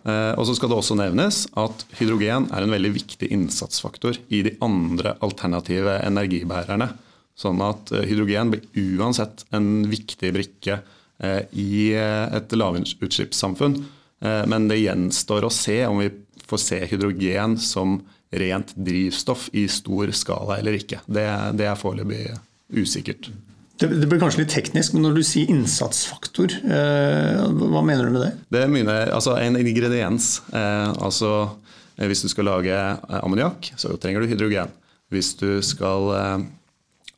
Og 0.08 0.46
så 0.48 0.54
skal 0.56 0.70
det 0.72 0.76
også 0.80 0.94
nevnes 0.96 1.42
at 1.60 1.82
hydrogen 1.98 2.46
er 2.56 2.64
en 2.64 2.72
veldig 2.72 2.90
viktig 2.94 3.28
innsatsfaktor 3.36 4.16
i 4.32 4.40
de 4.46 4.54
andre 4.64 5.12
alternative 5.20 5.98
energibærerne. 6.06 6.86
Sånn 7.36 7.60
at 7.60 7.92
hydrogen 8.08 8.54
blir 8.54 8.96
uansett 8.96 9.44
en 9.52 9.84
viktig 9.92 10.32
brikke 10.38 10.78
i 11.52 11.72
et 11.92 12.56
lavutslippssamfunn. 12.56 13.76
Eh, 14.20 14.46
men 14.46 14.68
det 14.68 14.80
gjenstår 14.82 15.46
å 15.46 15.52
se 15.52 15.82
om 15.88 16.00
vi 16.02 16.10
får 16.50 16.62
se 16.62 16.80
hydrogen 16.92 17.56
som 17.60 18.00
rent 18.30 18.74
drivstoff 18.76 19.48
i 19.56 19.66
stor 19.70 20.12
skala 20.14 20.60
eller 20.60 20.78
ikke. 20.78 21.00
Det, 21.06 21.26
det 21.58 21.66
er 21.66 21.78
foreløpig 21.78 22.24
usikkert. 22.70 23.30
Det, 23.80 23.88
det, 23.88 24.06
blir 24.10 24.20
kanskje 24.20 24.42
litt 24.42 24.52
teknisk, 24.52 24.92
men 24.92 25.06
når 25.06 25.14
du 25.16 25.22
sier 25.24 25.48
innsatsfaktor, 25.48 26.52
eh, 26.68 27.38
hva 27.48 27.80
mener 27.80 28.04
du 28.04 28.12
med 28.12 28.26
det? 28.26 28.32
Det 28.52 28.64
er 28.66 29.12
altså 29.14 29.38
en 29.40 29.56
ingrediens. 29.56 30.26
Eh, 30.52 30.90
altså 31.00 31.30
eh, 31.96 32.04
Hvis 32.10 32.20
du 32.26 32.28
skal 32.28 32.50
lage 32.50 32.76
ammoniakk, 33.22 33.70
så 33.80 33.96
trenger 33.96 34.20
du 34.20 34.28
hydrogen. 34.28 34.74
Hvis 35.08 35.32
du 35.40 35.62
skal 35.64 36.12
eh, 36.18 36.44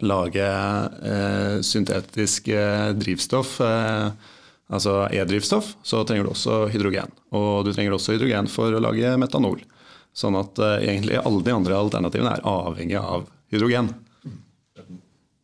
lage 0.07 0.47
syntetisk 1.67 2.49
drivstoff 2.99 3.53
altså 3.63 4.95
e-drivstoff, 5.15 5.77
så 5.87 6.01
trenger 6.07 6.27
du 6.27 6.33
også 6.33 6.65
hydrogen. 6.73 7.11
Og 7.35 7.67
du 7.67 7.75
trenger 7.75 7.95
også 7.95 8.17
hydrogen 8.17 8.49
for 8.51 8.75
å 8.75 8.83
lage 8.83 9.15
metanol. 9.21 9.61
Sånn 10.15 10.39
at 10.39 10.59
egentlig 10.79 11.21
alle 11.21 11.43
de 11.47 11.55
andre 11.55 11.79
alternativene 11.79 12.35
er 12.35 12.51
avhengig 12.51 12.99
av 12.99 13.27
hydrogen. 13.53 13.93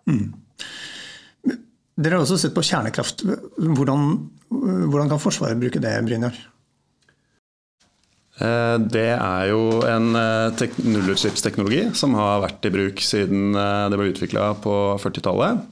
Mm. 0.08 0.32
Dere 1.98 2.18
har 2.18 2.22
også 2.22 2.38
sett 2.38 2.54
på 2.54 2.62
kjernekraft. 2.62 3.24
Hvordan, 3.58 4.12
hvordan 4.48 5.10
kan 5.10 5.20
Forsvaret 5.22 5.58
bruke 5.58 5.82
det, 5.82 5.96
Brynjar? 6.06 6.36
Eh, 8.38 8.76
det 8.86 9.10
er 9.16 9.48
jo 9.50 9.80
en 9.82 10.12
eh, 10.14 10.78
nullutslippsteknologi 10.86 11.88
som 11.98 12.14
har 12.18 12.44
vært 12.46 12.70
i 12.70 12.74
bruk 12.74 13.02
siden 13.02 13.50
det 13.58 13.98
ble 13.98 14.12
utvikla 14.12 14.52
på 14.62 14.76
40-tallet. 15.02 15.66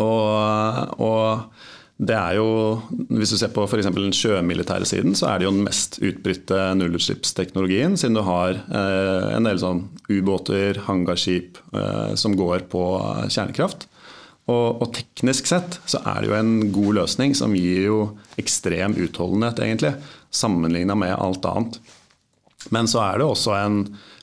Og, 0.00 1.02
og 1.02 1.50
det 1.94 2.14
er 2.18 2.36
jo, 2.40 2.82
Hvis 2.90 3.30
du 3.30 3.38
ser 3.38 3.52
på 3.54 3.64
f.eks. 3.68 3.86
den 3.94 4.14
sjømilitære 4.14 4.86
siden, 4.88 5.14
så 5.14 5.28
er 5.30 5.38
det 5.38 5.46
jo 5.46 5.54
den 5.54 5.66
mest 5.66 6.00
utbrytte 6.02 6.58
nullutslippsteknologien, 6.80 7.94
siden 7.96 8.18
du 8.18 8.24
har 8.26 8.58
eh, 8.58 9.28
en 9.36 9.46
del 9.46 9.60
sånn 9.62 9.84
ubåter, 10.10 10.82
hangarskip 10.88 11.60
eh, 11.72 12.14
som 12.18 12.34
går 12.38 12.66
på 12.72 12.82
kjernekraft. 13.30 13.86
Og, 14.44 14.82
og, 14.82 14.88
teknisk 14.92 15.48
sett 15.48 15.78
så 15.88 16.02
er 16.04 16.20
det 16.20 16.28
jo 16.28 16.36
en 16.36 16.54
god 16.74 16.98
løsning 17.00 17.32
som 17.36 17.54
gir 17.56 17.86
jo 17.86 18.00
ekstrem 18.40 18.96
utholdenhet, 19.00 19.62
egentlig, 19.64 19.94
sammenligna 20.34 20.96
med 20.98 21.14
alt 21.16 21.46
annet. 21.48 21.78
Men 22.74 22.88
så 22.88 23.00
er 23.06 23.20
det 23.20 23.28
også 23.28 23.54
en 23.56 23.78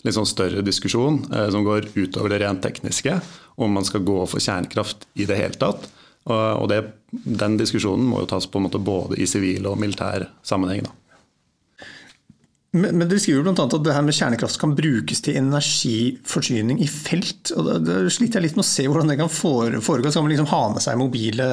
litt 0.05 0.17
sånn 0.17 0.29
større 0.29 0.61
diskusjon 0.65 1.23
eh, 1.33 1.47
som 1.53 1.65
går 1.65 1.91
utover 1.95 2.33
det 2.33 2.41
rent 2.43 2.61
tekniske, 2.65 3.17
om 3.61 3.73
man 3.73 3.85
skal 3.85 4.05
gå 4.05 4.21
for 4.29 4.41
kjernekraft 4.41 5.09
i 5.17 5.27
det 5.29 5.37
hele 5.41 5.57
tatt. 5.61 5.89
Og 6.29 6.67
det, 6.69 6.83
Den 7.09 7.57
diskusjonen 7.57 8.05
må 8.05 8.21
jo 8.21 8.29
tas 8.29 8.45
på 8.45 8.59
en 8.59 8.67
måte 8.67 8.81
både 8.81 9.17
i 9.17 9.25
sivil 9.29 9.65
og 9.69 9.79
militær 9.81 10.27
sammenheng. 10.45 10.85
Da. 10.85 11.00
Men, 12.71 12.95
men 12.95 13.09
Dere 13.09 13.19
skriver 13.19 13.43
bl.a. 13.43 13.65
at 13.65 13.73
det 13.83 13.91
her 13.91 14.03
med 14.07 14.15
kjernekraft 14.15 14.55
kan 14.61 14.71
brukes 14.77 15.19
til 15.25 15.35
energiforsyning 15.35 16.77
i 16.79 16.87
felt. 16.87 17.51
og 17.51 17.67
Da 17.83 17.97
sliter 18.07 18.39
jeg 18.39 18.45
litt 18.45 18.55
med 18.55 18.63
å 18.63 18.69
se 18.69 18.85
hvordan 18.87 19.11
det 19.11 19.17
kan 19.19 19.31
foregå. 19.31 20.07
Skal 20.07 20.23
man 20.23 20.31
liksom 20.31 20.47
ha 20.53 20.61
med 20.71 20.85
seg 20.85 21.01
mobile 21.01 21.47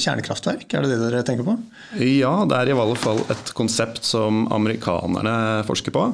kjernekraftverk? 0.00 0.64
Er 0.72 0.86
det 0.86 0.94
det 0.94 1.02
dere 1.02 1.20
tenker 1.28 1.44
på? 1.44 1.58
Ja, 2.00 2.32
det 2.48 2.62
er 2.62 2.72
i 2.72 2.78
alle 2.78 2.96
fall 2.96 3.20
et 3.34 3.52
konsept 3.58 4.08
som 4.08 4.46
amerikanerne 4.56 5.36
forsker 5.68 5.92
på. 5.92 6.06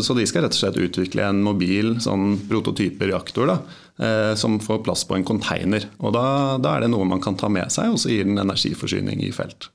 Så 0.00 0.16
de 0.16 0.24
skal 0.30 0.46
rett 0.46 0.56
og 0.56 0.62
slett 0.62 0.80
utvikle 0.88 1.28
en 1.28 1.44
mobil 1.44 1.98
sånn 2.00 2.38
prototypereaktor 2.48 3.52
da, 3.52 3.58
eh, 4.00 4.32
som 4.40 4.56
får 4.64 4.80
plass 4.88 5.04
på 5.04 5.20
en 5.20 5.28
container. 5.28 5.90
Og 6.00 6.16
da, 6.16 6.24
da 6.56 6.78
er 6.78 6.86
det 6.86 6.94
noe 6.96 7.04
man 7.04 7.20
kan 7.20 7.36
ta 7.36 7.52
med 7.52 7.68
seg, 7.74 7.92
og 7.92 8.00
så 8.00 8.16
gir 8.16 8.24
den 8.24 8.40
energiforsyning 8.40 9.20
i 9.28 9.32
felt. 9.36 9.68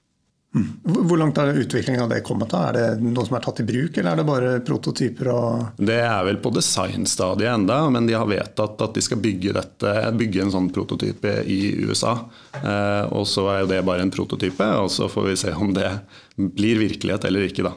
Hvor 0.83 1.17
langt 1.19 1.37
er 1.37 1.57
utviklingen 1.59 2.01
av 2.05 2.09
det 2.09 2.21
kommet? 2.25 2.49
da? 2.49 2.61
Er 2.69 2.77
det 2.77 3.05
noe 3.05 3.25
som 3.27 3.35
er 3.37 3.43
tatt 3.43 3.59
i 3.61 3.65
bruk, 3.67 3.97
eller 3.97 4.13
er 4.13 4.21
det 4.21 4.27
bare 4.27 4.51
prototyper? 4.65 5.29
Og 5.33 5.81
det 5.89 5.99
er 6.01 6.21
vel 6.25 6.39
på 6.41 6.51
designstadiet 6.55 7.51
enda, 7.51 7.81
men 7.93 8.07
de 8.07 8.15
har 8.17 8.29
vedtatt 8.29 8.81
at 8.85 8.95
de 8.95 9.03
skal 9.03 9.21
bygge, 9.21 9.53
dette, 9.57 9.95
bygge 10.17 10.45
en 10.45 10.53
sånn 10.53 10.69
prototype 10.73 11.33
i 11.51 11.59
USA. 11.83 12.15
Eh, 12.61 13.03
og 13.11 13.27
så 13.29 13.45
er 13.51 13.61
jo 13.63 13.73
det 13.73 13.83
bare 13.87 14.07
en 14.07 14.13
prototype, 14.13 14.69
og 14.81 14.89
så 14.93 15.11
får 15.11 15.29
vi 15.29 15.35
se 15.43 15.53
om 15.53 15.75
det 15.75 15.91
blir 16.37 16.79
virkelighet 16.79 17.27
eller 17.27 17.49
ikke, 17.49 17.67
da. 17.67 17.75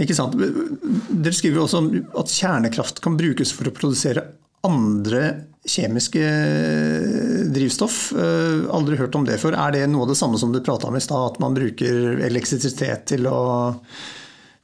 Ikke 0.00 0.16
sant. 0.16 0.36
Dere 0.36 1.34
skriver 1.34 1.62
også 1.62 1.82
at 2.20 2.32
kjernekraft 2.32 3.00
kan 3.04 3.16
brukes 3.18 3.52
for 3.56 3.68
å 3.68 3.74
produsere 3.74 4.26
andre 4.66 5.22
kjemiske 5.66 6.22
drivstoff. 7.56 8.12
Eh, 8.12 8.66
aldri 8.74 8.98
hørt 9.00 9.16
om 9.18 9.24
det 9.26 9.38
før. 9.42 9.56
Er 9.58 9.74
det 9.74 9.86
noe 9.90 10.06
av 10.06 10.12
det 10.12 10.18
samme 10.20 10.38
som 10.40 10.52
du 10.52 10.60
prata 10.64 10.88
om 10.88 10.98
i 10.98 11.02
stad, 11.02 11.32
at 11.32 11.40
man 11.42 11.56
bruker 11.56 12.20
elektrisitet 12.26 13.06
til 13.10 13.28
å, 13.30 13.40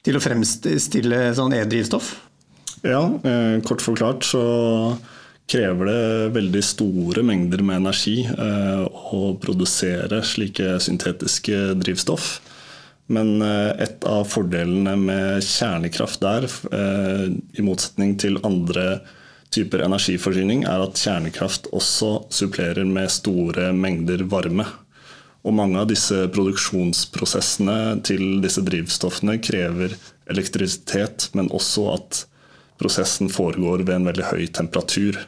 til 0.04 0.18
å 0.18 0.22
fremstille 0.22 1.24
sånn 1.38 1.56
e-drivstoff? 1.58 2.14
Ja, 2.82 3.04
eh, 3.24 3.58
kort 3.66 3.84
forklart 3.84 4.26
så 4.26 4.42
krever 5.52 5.88
det 5.90 6.34
veldig 6.36 6.62
store 6.64 7.24
mengder 7.26 7.64
med 7.66 7.82
energi 7.82 8.22
eh, 8.24 8.84
å 8.86 9.34
produsere 9.42 10.22
slike 10.26 10.78
syntetiske 10.82 11.72
drivstoff. 11.82 12.36
Men 13.12 13.42
et 13.42 14.06
av 14.08 14.22
fordelene 14.30 14.94
med 14.96 15.42
kjernekraft 15.44 16.22
der, 16.22 16.46
i 17.58 17.64
motsetning 17.66 18.14
til 18.16 18.38
andre 18.46 18.84
drivstoff, 18.86 19.18
typer 19.52 19.84
energiforsyning 19.84 20.64
er 20.68 20.84
at 20.84 20.98
kjernekraft 20.98 21.68
også 21.76 22.24
supplerer 22.32 22.88
med 22.88 23.12
store 23.12 23.70
mengder 23.76 24.24
varme. 24.30 24.66
Og 25.42 25.54
mange 25.58 25.80
av 25.80 25.88
disse 25.90 26.26
produksjonsprosessene 26.34 27.78
til 28.06 28.42
disse 28.44 28.62
drivstoffene 28.64 29.38
krever 29.42 29.96
elektrisitet, 30.30 31.30
men 31.34 31.50
også 31.50 31.88
at 31.96 32.22
prosessen 32.80 33.30
foregår 33.30 33.82
ved 33.86 33.96
en 33.96 34.06
veldig 34.10 34.28
høy 34.30 34.46
temperatur. 34.54 35.18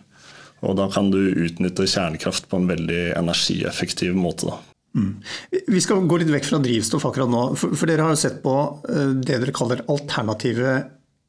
Og 0.65 0.79
da 0.79 0.87
kan 0.93 1.11
du 1.13 1.21
utnytte 1.21 1.87
kjernekraft 1.91 2.49
på 2.49 2.61
en 2.61 2.71
veldig 2.71 3.03
energieffektiv 3.19 4.15
måte. 4.17 4.55
Mm. 4.95 5.19
Vi 5.67 5.81
skal 5.83 6.07
gå 6.07 6.21
litt 6.23 6.31
vekk 6.31 6.47
fra 6.47 6.61
drivstoff 6.63 7.09
akkurat 7.09 7.31
nå. 7.31 7.43
For, 7.59 7.75
for 7.75 7.91
dere 7.91 8.07
har 8.07 8.15
jo 8.15 8.21
sett 8.23 8.39
på 8.45 8.55
eh, 8.89 9.17
det 9.19 9.41
dere 9.43 9.55
kaller 9.55 9.83
alternative 9.91 10.77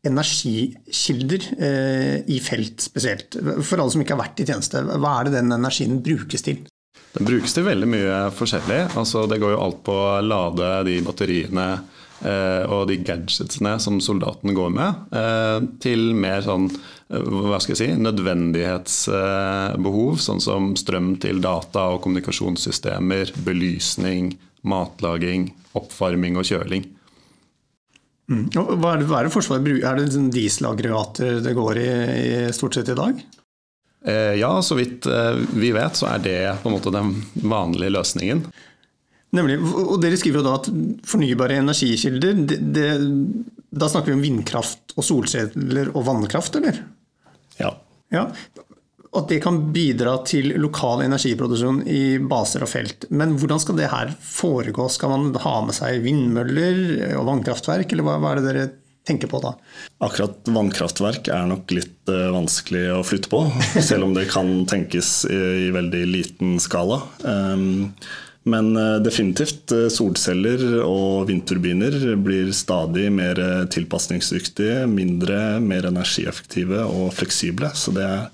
energikilder 0.09 1.41
eh, 1.57 2.17
i 2.31 2.39
felt 2.43 2.81
spesielt. 2.85 3.29
For 3.65 3.77
alle 3.79 3.91
som 3.93 4.01
ikke 4.03 4.15
har 4.15 4.23
vært 4.25 4.41
i 4.41 4.47
tjeneste, 4.47 4.77
hva 4.85 5.11
er 5.19 5.23
det 5.27 5.33
den 5.39 5.55
energien 5.55 5.95
brukes 6.05 6.41
til? 6.45 6.57
Den 7.15 7.25
brukes 7.29 7.53
til 7.55 7.67
veldig 7.67 7.87
mye 7.87 8.15
forskjellig. 8.35 8.81
Altså, 8.99 9.19
det 9.31 9.41
går 9.43 9.51
jo 9.55 9.63
alt 9.63 9.81
på 9.87 9.95
å 9.95 10.23
lade 10.25 10.67
de 10.89 10.95
batteriene 11.05 11.67
eh, 12.25 12.63
og 12.67 12.81
de 12.89 12.95
gadgetsene 13.07 13.73
som 13.79 13.95
soldatene 14.03 14.53
går 14.57 14.69
med, 14.75 14.91
eh, 15.15 15.59
til 15.83 16.01
mer 16.17 16.41
sånn 16.45 16.67
hva 17.05 17.59
skal 17.61 17.73
jeg 17.75 17.81
si, 17.83 17.89
nødvendighetsbehov, 18.01 20.13
sånn 20.19 20.41
som 20.41 20.75
strøm 20.79 21.17
til 21.21 21.41
data 21.43 21.81
og 21.93 22.01
kommunikasjonssystemer, 22.03 23.25
belysning, 23.45 24.37
matlaging, 24.65 25.53
oppvarming 25.77 26.33
og 26.41 26.45
kjøling. 26.49 26.83
Mm. 28.31 28.45
Hva 28.55 28.95
er 28.95 29.01
det, 29.01 29.07
hva 29.09 29.19
er 29.19 29.27
det 29.27 29.33
Forsvaret 29.35 29.65
bruker? 29.65 29.85
Er 29.85 29.99
det 29.99 30.21
dieselaggregater 30.33 31.41
det 31.45 31.53
går 31.57 31.79
i, 31.81 31.89
i, 31.89 32.37
stort 32.57 32.77
sett 32.77 32.89
i 32.89 32.97
dag? 32.97 33.19
Eh, 34.05 34.33
ja, 34.41 34.51
så 34.65 34.77
vidt 34.77 35.05
eh, 35.09 35.37
vi 35.53 35.71
vet 35.75 35.97
så 35.97 36.09
er 36.13 36.23
det 36.25 36.39
på 36.63 36.69
en 36.69 36.77
måte 36.77 36.93
den 36.93 37.13
vanlige 37.45 37.93
løsningen. 37.93 38.45
Nemlig, 39.35 39.59
og 39.61 39.97
Dere 40.01 40.17
skriver 40.17 40.39
jo 40.39 40.45
da 40.45 40.57
at 40.57 40.69
fornybare 41.09 41.57
energikilder 41.59 42.37
det, 42.47 42.59
det, 42.71 42.85
Da 43.75 43.89
snakker 43.91 44.13
vi 44.13 44.15
om 44.15 44.23
vindkraft 44.23 44.93
og 44.95 45.03
solceller 45.03 45.89
og 45.91 46.05
vannkraft, 46.07 46.55
eller? 46.61 46.79
Ja. 47.59 47.73
Ja, 48.13 48.27
At 49.15 49.29
det 49.31 49.41
kan 49.43 49.61
bidra 49.75 50.17
til 50.27 50.51
lokal 50.59 51.05
energiproduksjon 51.05 51.83
i 51.87 52.17
baser 52.19 52.65
og 52.65 52.71
felt. 52.71 53.07
Men 53.09 53.37
hvordan 53.39 53.61
skal 53.63 53.79
det 53.79 53.91
her 53.91 54.11
foregå? 54.19 54.89
Skal 54.91 55.13
man 55.13 55.29
ha 55.43 55.59
med 55.65 55.77
seg 55.77 56.01
vindmøller 56.03 57.15
og 57.19 57.29
vannkraftverk, 57.29 57.93
eller 57.93 58.07
hva, 58.07 58.17
hva 58.19 58.33
er 58.33 58.41
det 58.41 58.49
dere 58.49 58.67
tenker 59.05 59.29
på 59.31 59.39
da? 59.43 59.53
Akkurat 60.03 60.49
vannkraftverk 60.49 61.29
er 61.33 61.47
nok 61.49 61.71
litt 61.75 62.11
uh, 62.11 62.31
vanskelig 62.35 62.85
å 62.97 63.01
flytte 63.05 63.31
på, 63.31 63.45
selv 63.89 64.07
om 64.07 64.15
det 64.17 64.27
kan 64.33 64.51
tenkes 64.69 65.23
i, 65.29 65.41
i 65.67 65.73
veldig 65.75 66.05
liten 66.09 66.55
skala. 66.63 67.01
Um, 67.23 67.93
men 68.45 68.73
uh, 68.77 68.97
definitivt 69.01 69.71
uh, 69.73 69.87
solceller 69.93 70.81
og 70.83 71.29
vindturbiner 71.29 72.17
blir 72.21 72.51
stadig 72.57 73.07
mer 73.13 73.39
tilpasningsdyktige, 73.73 74.83
mindre, 74.89 75.61
mer 75.61 75.87
energieffektive 75.91 76.83
og 76.89 77.13
fleksible. 77.15 77.71
Så 77.77 77.93
det 77.95 78.09
er 78.09 78.27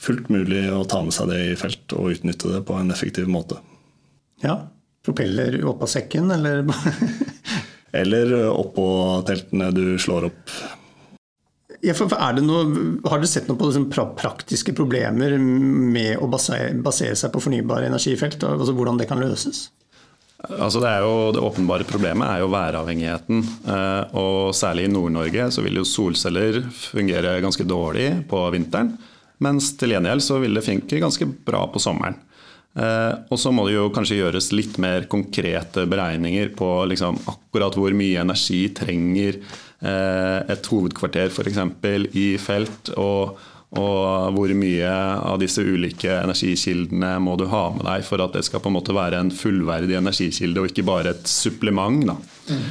fullt 0.00 0.30
mulig 0.32 0.64
å 0.72 0.84
ta 0.88 1.02
med 1.04 1.14
seg 1.14 1.30
det 1.30 1.40
i 1.50 1.56
felt 1.60 1.96
og 1.96 2.14
utnytte 2.16 2.54
det 2.54 2.64
på 2.68 2.76
en 2.80 2.92
effektiv 2.94 3.28
måte. 3.30 3.60
Ja, 4.40 4.62
Propeller 5.04 5.64
oppå 5.64 5.86
sekken, 5.88 6.30
eller? 6.30 6.66
Eller 8.00 8.34
oppå 8.52 8.84
teltene 9.26 9.70
du 9.74 9.96
slår 9.98 10.28
opp. 10.28 10.52
Ja, 11.80 11.94
for 11.96 12.12
noe, 12.36 12.60
har 13.08 13.22
dere 13.22 13.30
sett 13.30 13.48
noe 13.48 13.58
på 13.58 13.70
liksom 13.70 13.88
praktiske 13.90 14.74
problemer 14.76 15.38
med 15.40 16.20
å 16.20 16.28
basere, 16.30 16.74
basere 16.84 17.16
seg 17.16 17.32
på 17.32 17.40
fornybare 17.42 17.88
energifelt? 17.88 18.44
Altså 18.44 18.76
hvordan 18.76 19.00
det 19.00 19.08
kan 19.10 19.22
løses? 19.22 19.70
Altså 20.44 20.80
det, 20.84 20.92
jo, 21.02 21.14
det, 21.34 21.42
åpenbare 21.44 21.88
problemet 21.88 22.28
er 22.28 22.44
jo 22.44 22.52
væravhengigheten. 22.52 23.42
Eh, 23.74 24.14
og 24.20 24.54
særlig 24.56 24.86
i 24.86 24.92
Nord-Norge 24.92 25.48
så 25.56 25.64
vil 25.64 25.80
jo 25.80 25.88
solceller 25.88 26.62
fungere 26.76 27.38
ganske 27.42 27.66
dårlig 27.68 28.12
på 28.28 28.44
vinteren. 28.54 28.94
Mens 29.40 29.72
til 29.80 29.94
gjengjeld 29.94 30.24
så 30.24 30.40
vil 30.42 30.56
det 30.56 30.66
funke 30.66 31.00
ganske 31.00 31.28
bra 31.46 31.64
på 31.72 31.80
sommeren. 31.82 32.18
Eh, 32.78 33.14
og 33.28 33.38
så 33.40 33.50
må 33.50 33.64
det 33.66 33.74
jo 33.74 33.88
kanskje 33.94 34.20
gjøres 34.20 34.52
litt 34.54 34.76
mer 34.82 35.08
konkrete 35.10 35.86
beregninger 35.90 36.52
på 36.54 36.68
liksom 36.92 37.18
akkurat 37.30 37.74
hvor 37.74 37.94
mye 37.98 38.20
energi 38.22 38.62
trenger 38.76 39.40
eh, 39.40 40.38
et 40.54 40.68
hovedkvarter 40.70 41.32
f.eks. 41.32 41.64
i 42.14 42.28
felt. 42.42 42.94
og 42.96 43.40
og 43.70 44.34
hvor 44.34 44.50
mye 44.58 44.90
av 44.90 45.36
disse 45.38 45.62
ulike 45.62 46.10
energikildene 46.10 47.12
må 47.22 47.36
du 47.38 47.44
ha 47.52 47.68
med 47.70 47.84
deg 47.86 48.02
for 48.02 48.18
at 48.18 48.34
det 48.34 48.42
skal 48.42 48.58
på 48.64 48.66
en 48.66 48.74
måte 48.74 48.96
være 48.96 49.20
en 49.22 49.30
fullverdig 49.30 49.94
energikilde 49.94 50.58
og 50.58 50.72
ikke 50.72 50.82
bare 50.88 51.12
et 51.14 51.30
supplement. 51.30 52.10
Mm. 52.50 52.64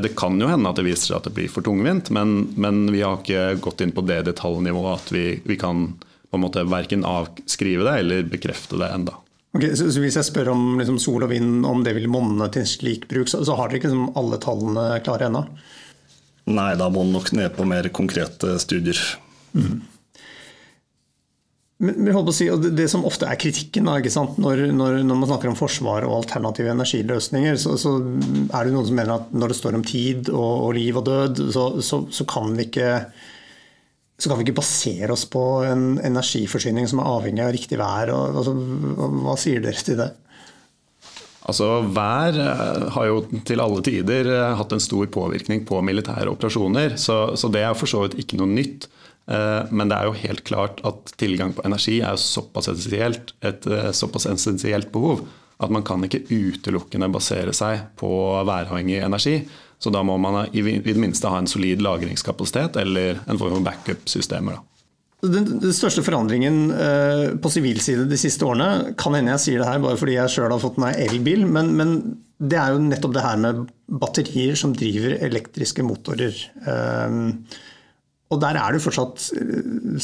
Det 0.00 0.14
kan 0.16 0.40
jo 0.40 0.48
hende 0.48 0.72
at 0.72 0.80
det 0.80 0.86
viser 0.86 1.10
seg 1.10 1.18
at 1.18 1.28
det 1.28 1.34
blir 1.36 1.52
for 1.52 1.68
tungvint, 1.68 2.08
men, 2.16 2.46
men 2.56 2.86
vi 2.88 3.04
har 3.04 3.20
ikke 3.20 3.60
gått 3.60 3.84
inn 3.84 3.92
på 3.92 4.06
det 4.08 4.22
detaljnivået 4.30 4.94
at 4.94 5.12
vi, 5.12 5.26
vi 5.44 5.60
kan 5.60 5.90
på 6.28 6.36
en 6.36 6.44
måte 6.44 6.64
verken 6.68 7.06
avskrive 7.08 7.86
det 7.86 7.96
eller 8.02 8.28
bekrefte 8.28 8.80
det 8.80 8.90
enda. 8.92 9.16
Okay, 9.56 9.72
så, 9.76 9.88
så, 9.88 10.02
Hvis 10.04 10.18
jeg 10.18 10.28
spør 10.28 10.52
om 10.52 10.64
liksom, 10.80 10.98
sol 11.00 11.24
og 11.24 11.32
vind, 11.32 11.64
om 11.66 11.80
det 11.84 11.94
vil 11.96 12.10
monne 12.12 12.50
til 12.52 12.66
slik 12.68 13.08
bruk, 13.10 13.30
så, 13.30 13.40
så 13.46 13.56
har 13.56 13.70
dere 13.70 13.80
ikke 13.80 13.90
liksom, 13.90 14.10
alle 14.20 14.40
tallene 14.42 14.88
klare 15.06 15.30
ennå? 15.30 15.44
Nei, 16.48 16.72
da 16.80 16.88
må 16.92 17.04
man 17.04 17.16
nok 17.18 17.32
ned 17.36 17.54
på 17.56 17.64
mer 17.68 17.88
konkrete 17.92 18.56
studier. 18.60 19.00
Mm. 19.56 19.80
Men, 21.78 21.98
men 22.02 22.16
å 22.18 22.34
si, 22.34 22.48
det, 22.50 22.72
det, 22.74 22.88
som 22.90 23.04
ofte 23.06 23.28
er 23.30 23.38
kritikken 23.38 23.86
da, 23.86 23.98
når, 24.42 24.64
når, 24.74 25.00
når, 25.06 25.18
man 25.20 25.28
snakker 25.30 25.52
om 25.52 25.58
forsvar 25.58 26.06
og 26.08 26.16
alternative 26.16 26.72
energiløsninger, 26.74 27.58
så, 27.60 27.76
så, 27.78 27.94
er 28.50 28.66
det 28.66 28.74
noen 28.74 28.88
som 28.88 28.98
mener 28.98 29.14
at 29.20 29.32
når 29.32 29.52
det 29.52 29.58
står 29.60 29.78
om 29.78 29.84
tid 29.86 30.32
og, 30.32 30.54
og 30.66 30.72
liv 30.76 30.98
og 30.98 31.06
død, 31.06 31.44
så, 31.54 31.68
så 32.10 32.28
kan 32.28 32.56
vi 32.58 32.66
ikke 32.66 32.90
så 34.18 34.30
kan 34.30 34.40
vi 34.40 34.48
ikke 34.48 34.58
basere 34.58 35.14
oss 35.14 35.24
på 35.30 35.42
en 35.62 36.00
energiforsyning 36.02 36.88
som 36.90 36.98
er 36.98 37.10
avhengig 37.10 37.44
av 37.44 37.52
riktig 37.54 37.78
vær. 37.78 38.10
Og, 38.10 38.40
altså, 38.40 38.54
hva 39.22 39.36
sier 39.38 39.62
dere 39.62 39.86
til 39.86 40.00
det? 40.00 40.08
Altså, 41.48 41.68
Vær 41.96 42.36
eh, 42.36 42.86
har 42.92 43.08
jo 43.08 43.22
til 43.48 43.62
alle 43.64 43.80
tider 43.86 44.28
eh, 44.34 44.54
hatt 44.58 44.74
en 44.74 44.82
stor 44.82 45.06
påvirkning 45.14 45.62
på 45.68 45.80
militære 45.86 46.28
operasjoner, 46.34 46.98
så, 47.00 47.36
så 47.38 47.48
det 47.52 47.62
er 47.64 47.78
for 47.78 47.88
så 47.88 48.02
vidt 48.04 48.18
ikke 48.20 48.40
noe 48.40 48.50
nytt. 48.50 48.88
Eh, 49.30 49.70
men 49.70 49.88
det 49.88 49.96
er 49.96 50.10
jo 50.10 50.18
helt 50.18 50.42
klart 50.48 50.82
at 50.88 51.14
tilgang 51.20 51.54
på 51.56 51.64
energi 51.68 52.00
er 52.04 52.20
såpass 52.20 52.68
et 52.68 53.70
såpass 53.96 54.28
essensielt 54.28 54.90
behov 54.92 55.24
at 55.58 55.72
man 55.74 55.82
kan 55.82 56.04
ikke 56.06 56.26
utelukkende 56.30 57.08
basere 57.10 57.54
seg 57.56 57.88
på 57.98 58.10
væravhengig 58.46 59.00
energi. 59.02 59.40
Så 59.78 59.92
da 59.94 60.02
må 60.02 60.16
man 60.18 60.48
i 60.50 60.62
det 60.62 60.96
minste 60.98 61.30
ha 61.30 61.38
en 61.38 61.50
solid 61.50 61.82
lagringskapasitet 61.84 62.80
eller 62.82 63.20
en 63.26 63.38
form 63.38 63.58
for 63.58 63.66
backup-systemer. 63.68 64.58
Den, 65.18 65.48
den, 65.58 65.72
største 65.74 66.04
forandringen 66.06 66.68
eh, 66.70 67.24
på 67.42 67.50
sivil 67.50 67.80
side 67.82 68.04
de 68.10 68.18
siste 68.20 68.46
årene, 68.46 68.92
kan 68.98 69.16
hende 69.18 69.32
jeg 69.34 69.44
sier 69.44 69.62
det 69.62 69.66
her 69.66 69.80
bare 69.82 69.98
fordi 69.98 70.14
jeg 70.14 70.30
sjøl 70.30 70.52
har 70.54 70.62
fått 70.62 70.78
meg 70.78 70.98
elbil, 71.08 71.42
men, 71.50 71.72
men, 71.78 71.96
det 72.38 72.54
er 72.54 72.70
jo 72.70 72.84
nettopp 72.84 73.16
det 73.16 73.24
her 73.24 73.40
med 73.42 73.64
batterier 73.98 74.54
som 74.58 74.70
driver 74.78 75.16
elektriske 75.26 75.82
motorer. 75.82 76.36
Eh, 76.62 77.16
og 78.28 78.42
der 78.44 78.58
er 78.60 78.76
det 78.76 78.82
fortsatt, 78.84 79.24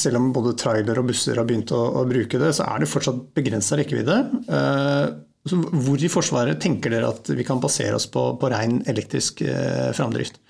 selv 0.00 0.18
om 0.18 0.32
både 0.34 0.56
trailer 0.58 0.98
og 0.98 1.10
busser 1.12 1.38
har 1.38 1.46
begynt 1.46 1.70
å, 1.76 1.82
å 2.00 2.02
bruke 2.08 2.40
det, 2.40 2.50
så 2.56 2.66
er 2.72 2.82
det 2.82 2.90
fortsatt 2.90 3.20
begrensa 3.36 3.78
rekkevidde. 3.78 4.18
Eh, 4.48 5.06
så 5.50 5.58
hvor 5.60 6.00
i 6.00 6.08
Forsvaret 6.08 6.60
tenker 6.62 6.94
dere 6.94 7.10
at 7.12 7.28
vi 7.36 7.44
kan 7.44 7.60
basere 7.60 7.98
oss 7.98 8.06
på, 8.08 8.30
på 8.40 8.48
ren 8.52 8.78
elektrisk 8.88 9.42
eh, 9.44 9.90
framdrift? 9.96 10.40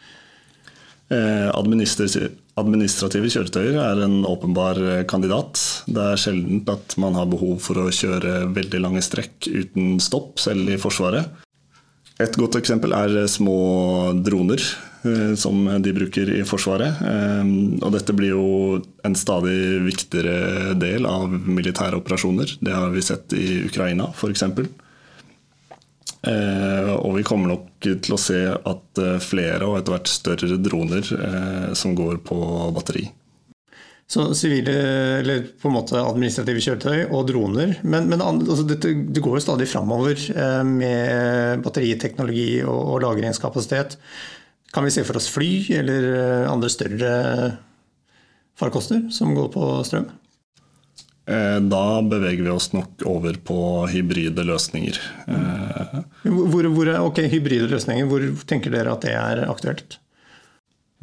Eh, 1.13 1.51
administrative 1.53 3.29
kjøretøyer 3.29 3.77
er 3.77 4.03
en 4.07 4.23
åpenbar 4.25 4.81
eh, 4.81 5.03
kandidat. 5.09 5.61
Det 5.87 6.01
er 6.01 6.21
sjelden 6.21 6.63
at 6.73 6.97
man 7.01 7.19
har 7.19 7.29
behov 7.29 7.59
for 7.65 7.83
å 7.83 7.93
kjøre 7.93 8.47
veldig 8.57 8.81
lange 8.81 9.03
strekk 9.05 9.51
uten 9.51 9.99
stopp, 10.03 10.39
selv 10.41 10.71
i 10.73 10.81
Forsvaret. 10.81 11.43
Et 12.23 12.37
godt 12.39 12.57
eksempel 12.57 12.95
er 12.97 13.19
eh, 13.25 13.31
små 13.31 13.59
droner 14.25 14.65
som 15.37 15.67
de 15.85 15.91
bruker 15.93 16.31
i 16.33 16.39
Forsvaret. 16.49 17.03
Og 17.85 17.91
dette 17.93 18.15
blir 18.17 18.31
jo 18.31 18.79
en 19.05 19.13
stadig 19.13 19.83
viktigere 19.85 20.73
del 20.81 21.05
av 21.05 21.29
militære 21.29 21.99
operasjoner. 21.99 22.55
Det 22.65 22.73
har 22.73 22.89
vi 22.89 23.03
sett 23.05 23.35
i 23.37 23.67
Ukraina 23.67 24.07
f.eks. 24.17 24.47
Eh, 26.25 26.93
og 26.95 27.19
vi 27.19 27.25
kommer 27.27 27.53
nok 27.53 27.85
til 27.85 28.15
å 28.15 28.21
se 28.21 28.39
at 28.55 29.01
eh, 29.03 29.19
flere 29.21 29.67
og 29.67 29.77
etter 29.79 29.97
hvert 29.97 30.09
større 30.11 30.57
droner 30.63 31.11
eh, 31.19 31.69
som 31.77 31.93
går 31.99 32.23
på 32.25 32.39
batteri. 32.77 33.05
Så 34.09 34.27
sivile, 34.37 34.73
eller 35.23 35.47
på 35.61 35.69
en 35.69 35.77
måte 35.79 36.01
administrative 36.01 36.61
kjøretøy 36.61 37.07
og 37.07 37.29
droner. 37.29 37.77
Men, 37.83 38.09
men 38.13 38.25
altså, 38.25 38.65
det, 38.69 38.81
det, 38.85 39.23
går 39.25 39.39
jo 39.39 39.45
stadig 39.47 39.69
framover 39.69 40.21
med 40.69 41.63
batteriteknologi 41.65 42.49
og, 42.63 42.81
og, 42.83 42.99
lagringskapasitet. 43.07 43.97
Kan 44.77 44.85
vi 44.85 44.93
se 44.93 45.07
for 45.09 45.17
oss 45.17 45.31
fly 45.33 45.49
eller 45.81 46.11
andre 46.51 46.69
større 46.73 47.15
farkoster 48.61 49.09
som 49.15 49.33
går 49.37 49.49
på 49.57 49.71
strøm? 49.89 50.13
Eh, 51.27 51.61
da 51.61 52.03
beveger 52.03 52.43
vi 52.45 52.51
oss 52.53 52.73
nok 52.73 53.03
over 53.09 53.37
på 53.45 53.59
hybride 53.89 54.45
løsninger. 54.45 54.99
Eh, 55.27 56.01
hvor, 56.29 56.69
hvor, 56.69 56.91
ok, 57.09 57.23
hybride 57.33 57.69
løsninger, 57.71 58.09
hvor 58.11 58.27
tenker 58.49 58.75
dere 58.75 58.93
at 58.93 59.07
det 59.07 59.15
er 59.17 59.45
aktuelt? 59.49 59.99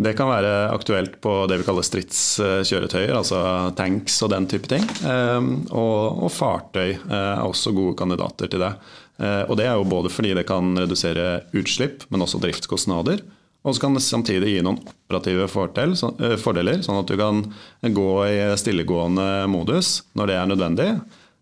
Det 0.02 0.14
kan 0.18 0.30
være 0.30 0.52
aktuelt 0.74 1.18
på 1.22 1.34
det 1.50 1.60
vi 1.62 1.66
kaller 1.66 1.86
stridskjøretøyer, 1.86 3.14
altså 3.18 3.42
tanks 3.78 4.16
og 4.26 4.32
den 4.34 4.48
type 4.50 4.70
ting. 4.70 4.86
Eh, 5.02 5.50
og, 5.74 6.24
og 6.28 6.34
fartøy 6.34 6.94
er 6.94 7.42
også 7.42 7.74
gode 7.78 7.98
kandidater 7.98 8.52
til 8.52 8.66
det. 8.66 8.76
Og 9.22 9.54
det 9.54 9.68
er 9.70 9.76
jo 9.78 9.86
både 9.86 10.10
fordi 10.10 10.32
det 10.34 10.48
kan 10.50 10.72
redusere 10.74 11.44
utslipp, 11.54 12.08
men 12.10 12.24
også 12.26 12.40
driftskostnader. 12.42 13.20
Og 13.62 13.76
så 13.76 13.84
kan 13.84 13.94
det 13.94 14.02
samtidig 14.02 14.56
gi 14.56 14.62
noen 14.66 14.80
operative 14.82 15.46
eh, 15.46 16.38
fordeler, 16.42 16.82
sånn 16.86 17.02
at 17.02 17.10
du 17.10 17.18
kan 17.20 17.44
gå 17.82 18.12
i 18.26 18.38
stillegående 18.58 19.48
modus 19.52 20.00
når 20.18 20.32
det 20.32 20.38
er 20.38 20.50
nødvendig. 20.50 20.92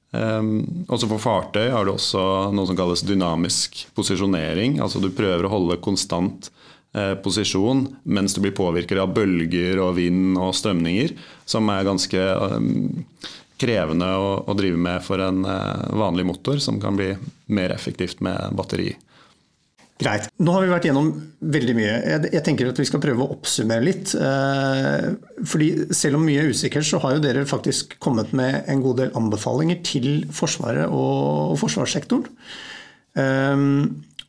Um, 0.10 0.86
også 0.90 1.06
for 1.06 1.22
fartøy 1.22 1.68
har 1.70 1.86
du 1.86 1.92
også 1.94 2.22
noe 2.58 2.66
som 2.66 2.78
kalles 2.78 3.06
dynamisk 3.06 3.84
posisjonering. 3.96 4.80
altså 4.82 5.02
Du 5.04 5.12
prøver 5.14 5.46
å 5.46 5.52
holde 5.54 5.78
konstant 5.86 6.50
eh, 6.98 7.14
posisjon 7.22 7.86
mens 8.10 8.34
du 8.34 8.42
blir 8.42 8.56
påvirket 8.58 9.00
av 9.00 9.14
bølger 9.14 9.78
og 9.84 10.00
vind 10.00 10.40
og 10.42 10.56
strømninger, 10.58 11.14
som 11.46 11.70
er 11.70 11.86
ganske 11.88 12.26
um, 12.58 12.98
krevende 13.60 14.08
å, 14.18 14.56
drive 14.58 14.80
med 14.82 15.04
for 15.06 15.22
en 15.24 15.44
eh, 15.46 15.86
vanlig 16.00 16.26
motor, 16.28 16.58
som 16.64 16.82
kan 16.82 16.98
bli 16.98 17.14
mer 17.54 17.76
effektivt 17.76 18.24
med 18.26 18.58
batteri. 18.58 18.94
Greit. 20.00 20.30
Nå 20.40 20.54
har 20.56 20.64
vi 20.64 20.72
vært 20.72 20.86
gjennom 20.88 21.10
veldig 21.44 21.74
mye. 21.76 21.96
Jeg, 22.32 22.42
tenker 22.46 22.70
at 22.72 22.78
vi 22.80 22.88
skal 22.88 23.02
prøve 23.04 23.26
å 23.26 23.34
oppsummere 23.36 23.84
litt. 23.84 24.14
Eh, 24.16 25.10
fordi 25.44 25.90
selv 25.96 26.16
om 26.16 26.24
mye 26.24 26.46
er 26.46 26.54
usikkert, 26.54 26.88
så 26.88 27.02
har 27.04 27.18
jo 27.18 27.24
dere 27.26 27.44
faktisk 27.50 27.98
kommet 28.00 28.32
med 28.32 28.64
en 28.72 28.84
god 28.86 29.02
del 29.02 29.12
anbefalinger 29.20 29.82
til 29.84 30.24
Forsvaret 30.36 30.88
og 30.88 31.58
forsvarssektoren. 31.60 32.30
Eh, 33.20 33.66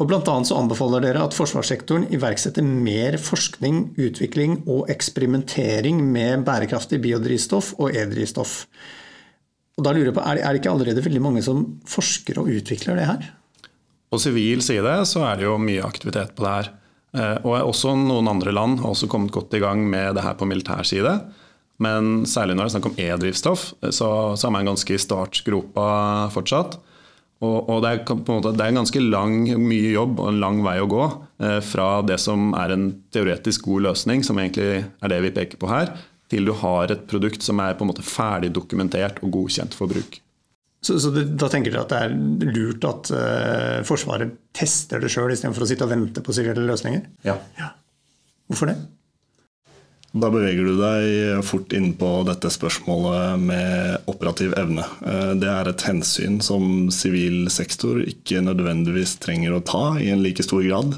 Og 0.00 0.14
annet 0.16 0.48
så 0.48 0.56
anbefaler 0.56 1.04
dere 1.04 1.22
at 1.28 1.34
forsvarssektoren 1.36 2.06
iverksetter 2.08 2.64
mer 2.64 3.18
forskning, 3.20 3.90
utvikling 4.00 4.62
og 4.64 4.88
eksperimentering 4.88 6.00
med 6.00 6.46
bærekraftig 6.46 7.02
biodrivstoff 7.04 7.74
og 7.76 7.92
e-drivstoff. 7.92 8.64
Og 9.76 9.84
da 9.84 9.92
lurer 9.92 10.08
jeg 10.08 10.16
på, 10.16 10.24
Er 10.24 10.40
det 10.40 10.62
ikke 10.62 10.72
allerede 10.72 11.04
veldig 11.04 11.20
mange 11.20 11.42
som 11.42 11.80
forsker 11.86 12.40
og 12.40 12.48
utvikler 12.48 12.96
det 12.96 13.06
her? 13.06 13.34
På 14.10 14.18
sivil 14.18 14.62
side 14.64 14.96
så 15.06 15.22
er 15.28 15.38
det 15.38 15.46
jo 15.46 15.58
mye 15.62 15.86
aktivitet 15.86 16.34
på 16.34 16.44
det 16.46 16.54
her. 16.56 16.70
Eh, 17.16 17.36
og 17.46 17.70
også 17.72 17.94
noen 17.98 18.30
andre 18.30 18.54
land 18.54 18.82
har 18.82 18.92
også 18.92 19.08
kommet 19.10 19.34
godt 19.34 19.54
i 19.54 19.62
gang 19.62 19.84
med 19.90 20.16
det 20.18 20.26
her 20.26 20.36
på 20.38 20.48
militær 20.50 20.86
side. 20.86 21.14
Men 21.80 22.26
særlig 22.28 22.56
når 22.56 22.66
det 22.66 22.70
er 22.70 22.74
snakk 22.76 22.88
om 22.90 23.00
e-drivstoff, 23.00 23.66
så, 23.88 24.10
så 24.36 24.48
er 24.48 24.54
man 24.54 24.68
ganske 24.68 24.94
i 24.94 25.00
startgropa 25.00 26.28
fortsatt. 26.34 26.76
Og, 27.40 27.70
og 27.72 27.78
det, 27.80 27.90
er, 27.90 28.16
måte, 28.28 28.52
det, 28.52 28.66
er, 28.66 28.76
ganske 28.76 29.00
lang, 29.00 29.46
mye 29.64 29.94
jobb 29.94 30.18
og 30.20 30.28
en 30.28 30.40
lang 30.42 30.58
vei 30.66 30.76
å 30.82 30.88
gå 30.90 31.04
eh, 31.40 31.60
fra 31.64 31.88
det 32.04 32.18
som 32.20 32.50
er 32.58 32.74
en 32.74 32.90
teoretisk 33.14 33.64
god 33.70 33.86
løsning, 33.88 34.24
som 34.26 34.38
egentlig 34.42 34.82
er 34.84 35.12
det 35.12 35.22
vi 35.24 35.32
peker 35.38 35.60
på 35.60 35.70
her, 35.70 35.94
til 36.30 36.44
du 36.46 36.52
har 36.60 36.92
et 36.92 37.06
produkt 37.10 37.42
som 37.42 37.62
er 37.64 37.78
på 37.78 37.86
en 37.86 37.94
måte 37.94 38.04
ferdig 38.04 38.52
dokumentert 38.54 39.22
og 39.24 39.32
godkjent 39.38 39.72
for 39.78 39.88
bruk. 39.90 40.20
Så, 40.80 40.96
så 41.00 41.10
det, 41.12 41.26
da 41.36 41.48
tenker 41.52 41.74
dere 41.74 41.84
at 41.84 41.92
det 41.92 41.98
er 42.06 42.54
lurt 42.54 42.86
at 42.88 43.10
uh, 43.12 43.80
Forsvaret 43.84 44.32
tester 44.56 45.02
det 45.02 45.10
sjøl 45.12 45.34
istedenfor 45.34 45.66
å 45.66 45.68
sitte 45.68 45.84
og 45.84 45.92
vente 45.92 46.24
på 46.24 46.32
sivile 46.32 46.64
løsninger? 46.64 47.04
Ja. 47.26 47.36
ja. 47.60 47.74
Hvorfor 48.48 48.72
det? 48.72 48.78
Da 50.10 50.26
beveger 50.32 50.66
du 50.66 50.74
deg 50.80 51.42
fort 51.46 51.70
inn 51.76 51.92
på 51.98 52.08
dette 52.26 52.50
spørsmålet 52.50 53.42
med 53.44 54.08
operativ 54.10 54.56
evne. 54.58 54.82
Eh, 55.06 55.34
det 55.38 55.50
er 55.52 55.70
et 55.70 55.84
hensyn 55.86 56.40
som 56.42 56.88
sivil 56.90 57.44
sektor 57.52 58.00
ikke 58.02 58.42
nødvendigvis 58.42 59.20
trenger 59.22 59.54
å 59.54 59.62
ta 59.62 59.84
i 60.02 60.08
en 60.10 60.24
like 60.24 60.42
stor 60.42 60.64
grad. 60.66 60.96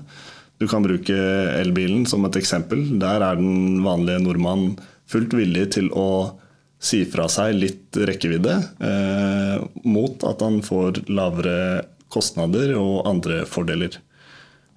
Du 0.62 0.64
kan 0.70 0.86
bruke 0.86 1.18
elbilen 1.58 2.06
som 2.08 2.24
et 2.24 2.38
eksempel. 2.40 2.86
Der 3.02 3.20
er 3.26 3.36
den 3.36 3.82
vanlige 3.84 4.22
nordmann 4.24 4.78
fullt 5.10 5.36
villig 5.36 5.68
til 5.76 5.90
å 5.92 6.38
si 6.82 7.04
fra 7.06 7.28
seg 7.30 7.54
litt 7.54 7.98
rekkevidde 8.10 8.54
eh, 8.82 9.58
mot 9.86 10.24
at 10.26 10.42
han 10.42 10.58
får 10.66 11.04
lavere 11.12 11.84
kostnader 12.12 12.74
og 12.76 13.06
andre 13.08 13.44
fordeler. 13.48 14.00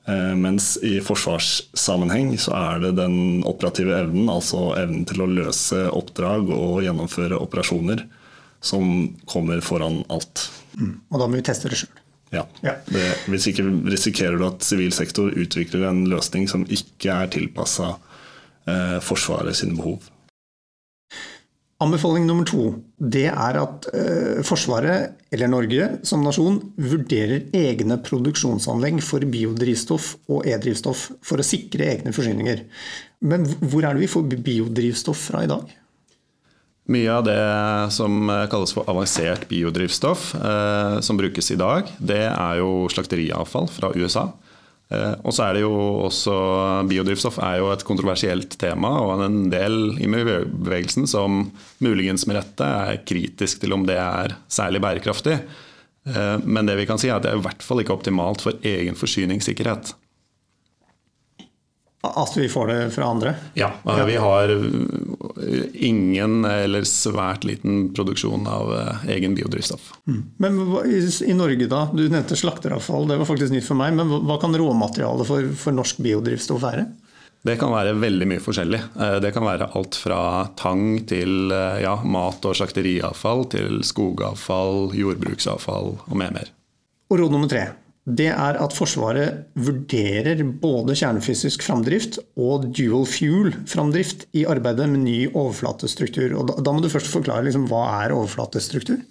Eh, 0.06 0.34
mens 0.38 0.76
i 0.86 1.00
forsvarssammenheng 1.02 2.36
så 2.38 2.54
er 2.60 2.84
det 2.84 2.94
den 3.00 3.42
operative 3.50 3.98
evnen, 3.98 4.30
altså 4.30 4.76
evnen 4.78 5.08
til 5.10 5.26
å 5.26 5.32
løse 5.32 5.88
oppdrag 5.90 6.52
og 6.54 6.84
gjennomføre 6.86 7.42
operasjoner, 7.42 8.06
som 8.62 9.16
kommer 9.30 9.66
foran 9.66 10.04
alt. 10.14 10.48
Mm. 10.78 11.00
Og 11.10 11.22
da 11.22 11.26
må 11.28 11.40
vi 11.40 11.48
teste 11.50 11.74
det 11.74 11.82
sjøl. 11.82 12.02
Ja. 12.34 12.44
ja. 12.66 12.76
Det, 12.86 13.06
hvis 13.32 13.48
ikke 13.50 13.66
risikerer 13.90 14.38
du 14.38 14.46
at 14.48 14.66
sivil 14.66 14.94
sektor 14.94 15.34
utvikler 15.34 15.88
en 15.90 16.04
løsning 16.10 16.50
som 16.52 16.66
ikke 16.70 17.14
er 17.14 17.32
tilpassa 17.34 17.96
eh, 18.70 18.98
Forsvaret 19.06 19.58
sine 19.58 19.78
behov. 19.78 20.06
Anbefaling 21.84 22.24
nummer 22.24 22.48
to 22.48 22.70
det 22.96 23.26
er 23.28 23.58
at 23.60 23.88
eh, 23.92 24.38
Forsvaret, 24.48 25.18
eller 25.36 25.50
Norge 25.52 25.88
som 26.08 26.22
nasjon, 26.24 26.62
vurderer 26.80 27.50
egne 27.52 27.98
produksjonsanlegg 28.00 29.02
for 29.04 29.26
biodrivstoff 29.28 30.14
og 30.32 30.48
e-drivstoff 30.48 31.10
for 31.20 31.44
å 31.44 31.46
sikre 31.46 31.90
egne 31.98 32.16
forsyninger. 32.16 32.64
Men 33.28 33.44
hvor 33.60 33.84
er 33.84 33.92
det 33.92 34.06
vi 34.06 34.12
får 34.14 34.38
biodrivstoff 34.46 35.28
fra 35.34 35.44
i 35.44 35.52
dag? 35.52 35.68
Mye 36.96 37.12
av 37.12 37.26
det 37.28 37.44
som 37.92 38.32
kalles 38.48 38.72
for 38.78 38.88
avansert 38.88 39.44
biodrivstoff, 39.52 40.30
eh, 40.40 40.98
som 41.04 41.20
brukes 41.20 41.52
i 41.52 41.60
dag, 41.60 41.92
det 42.00 42.24
er 42.30 42.62
jo 42.62 42.86
slakteriavfall 42.94 43.68
fra 43.74 43.92
USA. 44.00 44.30
Eh, 44.94 45.14
og 45.26 45.34
så 45.34 45.48
er 45.48 45.58
det 45.58 45.64
jo 45.64 45.74
også 46.06 46.36
Biodrivstoff 46.90 47.40
er 47.42 47.60
jo 47.62 47.72
et 47.74 47.86
kontroversielt 47.88 48.58
tema, 48.62 48.92
og 49.02 49.26
en 49.26 49.50
del 49.54 49.96
i 49.98 50.10
miljøbevegelsen 50.12 51.10
som 51.10 51.48
muligens 51.84 52.28
med 52.30 52.40
rette 52.40 52.70
er 52.86 53.02
kritisk 53.08 53.64
til 53.64 53.74
om 53.74 53.86
det 53.88 53.98
er 54.02 54.38
særlig 54.52 54.84
bærekraftig. 54.86 55.40
Eh, 56.06 56.38
men 56.46 56.70
det 56.70 56.78
vi 56.80 56.88
kan 56.90 57.02
si 57.02 57.10
er 57.10 57.18
at 57.18 57.26
det 57.26 57.34
er 57.34 57.42
i 57.42 57.46
hvert 57.48 57.66
fall 57.66 57.82
ikke 57.82 57.96
optimalt 57.98 58.46
for 58.46 58.66
egen 58.66 58.98
forsyningssikkerhet. 59.00 59.96
At 62.16 62.36
vi 62.38 62.50
får 62.52 62.68
det 62.68 62.80
fra 62.96 63.08
andre? 63.12 63.36
Ja. 63.54 63.72
Vi 64.06 64.16
har 64.22 64.52
ingen 65.74 66.46
eller 66.46 66.84
svært 66.88 67.44
liten 67.44 67.94
produksjon 67.96 68.48
av 68.48 68.74
eh, 68.76 69.08
egen 69.16 69.36
biodrivstoff. 69.36 69.94
Mm. 70.08 70.22
Men 70.38 70.60
i 71.26 71.34
Norge, 71.34 71.68
da? 71.72 71.86
Du 71.94 72.06
nevnte 72.10 72.38
slakteravfall, 72.40 73.08
det 73.08 73.18
var 73.22 73.30
faktisk 73.30 73.54
nytt 73.54 73.68
for 73.68 73.80
meg. 73.80 73.96
Men 73.98 74.12
hva 74.28 74.40
kan 74.42 74.56
råmaterialet 74.56 75.30
for, 75.30 75.50
for 75.60 75.76
norsk 75.76 76.02
biodrivstoff 76.06 76.64
være? 76.64 76.88
Det 77.46 77.60
kan 77.62 77.70
være 77.70 77.94
veldig 78.02 78.26
mye 78.32 78.42
forskjellig. 78.42 78.82
Eh, 78.98 79.16
det 79.22 79.34
kan 79.36 79.46
være 79.46 79.70
alt 79.78 79.98
fra 80.02 80.20
tang 80.58 81.04
til 81.10 81.54
eh, 81.54 81.82
ja, 81.86 82.00
mat- 82.02 82.46
og 82.46 82.58
slakteriavfall, 82.58 83.46
til 83.54 83.82
skogavfall, 83.86 84.96
jordbruksavfall 84.98 85.98
og 86.08 86.16
mer 86.18 86.34
mer. 86.34 86.54
Og 87.14 87.22
råd 87.22 87.36
nummer 87.36 87.52
tre 87.52 87.68
det 88.06 88.28
er 88.30 88.60
at 88.62 88.74
Forsvaret 88.78 89.48
vurderer 89.58 90.44
både 90.62 90.94
kjernefysisk 91.00 91.64
framdrift 91.66 92.20
og 92.38 92.68
dual 92.78 93.08
fuel-framdrift 93.10 94.28
i 94.38 94.46
arbeidet 94.46 94.86
med 94.92 95.08
ny 95.08 95.18
overflatestruktur. 95.32 96.36
Og 96.38 96.52
da, 96.52 96.60
da 96.62 96.74
må 96.76 96.84
du 96.84 96.92
først 96.92 97.10
forklare 97.10 97.48
liksom, 97.48 97.66
hva 97.72 97.82
er 98.04 98.14
overflatestruktur? 98.14 99.02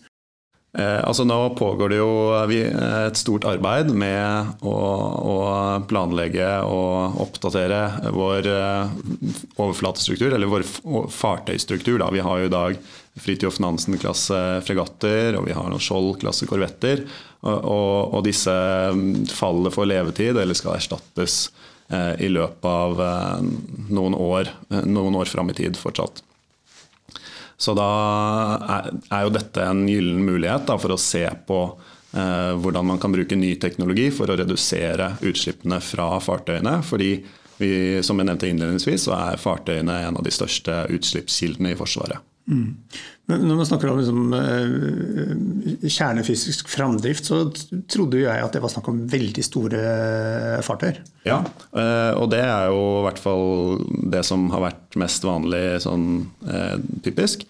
Eh, 0.75 1.01
altså 1.07 1.23
nå 1.27 1.39
pågår 1.55 1.93
det 1.93 2.01
jo 2.01 2.11
et 2.35 3.19
stort 3.19 3.47
arbeid 3.47 3.93
med 3.95 4.65
å, 4.67 4.75
å 4.75 5.37
planlegge 5.87 6.49
og 6.67 7.21
oppdatere 7.23 8.11
vår 8.15 8.49
eh, 8.51 8.97
overflatestruktur, 9.55 10.35
eller 10.35 10.51
vår 10.51 10.67
fartøystruktur. 11.15 12.01
Da. 12.03 12.11
Vi 12.11 12.25
har 12.27 12.43
jo 12.43 12.51
i 12.51 12.55
dag 12.57 12.83
Fridtjof 13.23 13.61
Nansen-klasse 13.63 14.41
fregatter, 14.67 15.39
og 15.39 15.47
vi 15.47 15.55
har 15.55 15.71
noen 15.71 15.83
Skjold-klasse 15.83 16.49
korvetter. 16.51 17.05
Og, 17.45 17.55
og, 17.55 17.95
og, 18.17 18.21
disse 18.27 18.51
mm, 18.51 19.29
faller 19.31 19.75
for 19.75 19.87
levetid, 19.87 20.35
eller 20.41 20.59
skal 20.59 20.81
erstattes 20.81 21.53
eh, 21.95 22.15
i 22.27 22.33
løpet 22.33 22.67
av 22.67 23.03
eh, 23.05 23.51
noen 23.95 24.19
år, 24.19 24.51
eh, 24.73 24.87
noen 24.89 25.23
år 25.23 25.31
fram 25.31 25.55
i 25.55 25.59
tid 25.63 25.79
fortsatt. 25.79 26.25
Så 27.65 27.73
da 27.79 27.89
er, 29.09 29.23
jo 29.25 29.33
dette 29.33 29.65
en 29.65 29.87
gyllen 29.89 30.21
mulighet 30.27 30.67
da, 30.69 30.77
for 30.81 30.93
å 30.93 31.01
se 31.01 31.25
på 31.49 31.61
eh, 32.13 32.53
hvordan 32.61 32.91
man 32.93 33.01
kan 33.01 33.15
bruke 33.15 33.39
ny 33.39 33.55
teknologi 33.63 34.11
for 34.13 34.29
å 34.29 34.37
redusere 34.41 35.15
utslippene 35.25 35.81
fra 35.85 36.11
fartøyene. 36.21 36.81
fordi 36.85 37.15
vi, 37.57 38.03
som 38.03 38.19
jeg 38.19 38.27
nevnte 38.29 38.51
innledningsvis, 38.51 39.07
så 39.07 39.15
er 39.17 39.41
fartøyene 39.41 40.01
en 40.09 40.19
av 40.19 40.27
de 40.27 40.33
største 40.35 40.85
utslippskildene 40.91 41.73
i 41.73 41.79
Forsvaret. 41.79 42.19
Mm. 42.51 42.75
Når 43.25 43.57
man 43.57 43.65
snakker 43.67 43.89
om 43.89 43.99
liksom, 44.03 44.33
eh, 44.37 45.89
kjernefysisk 45.89 46.69
framdrift, 46.69 47.25
så 47.25 47.39
trodde 47.89 48.21
jeg 48.21 48.45
at 48.45 48.53
det 48.53 48.61
var 48.61 48.73
snakk 48.73 48.91
om 48.93 49.01
veldig 49.09 49.45
store 49.47 49.81
fartøyer. 50.67 51.01
Ja, 51.25 51.39
eh, 51.73 52.13
og 52.21 52.29
det 52.35 52.43
er 52.45 52.69
jo 52.69 52.83
i 53.01 53.05
hvert 53.07 53.23
fall 53.23 53.81
det 54.13 54.27
som 54.29 54.51
har 54.53 54.67
vært 54.67 55.01
mest 55.01 55.25
vanlig 55.25 55.65
sånn 55.87 56.27
eh, 56.45 56.77
typisk. 57.07 57.49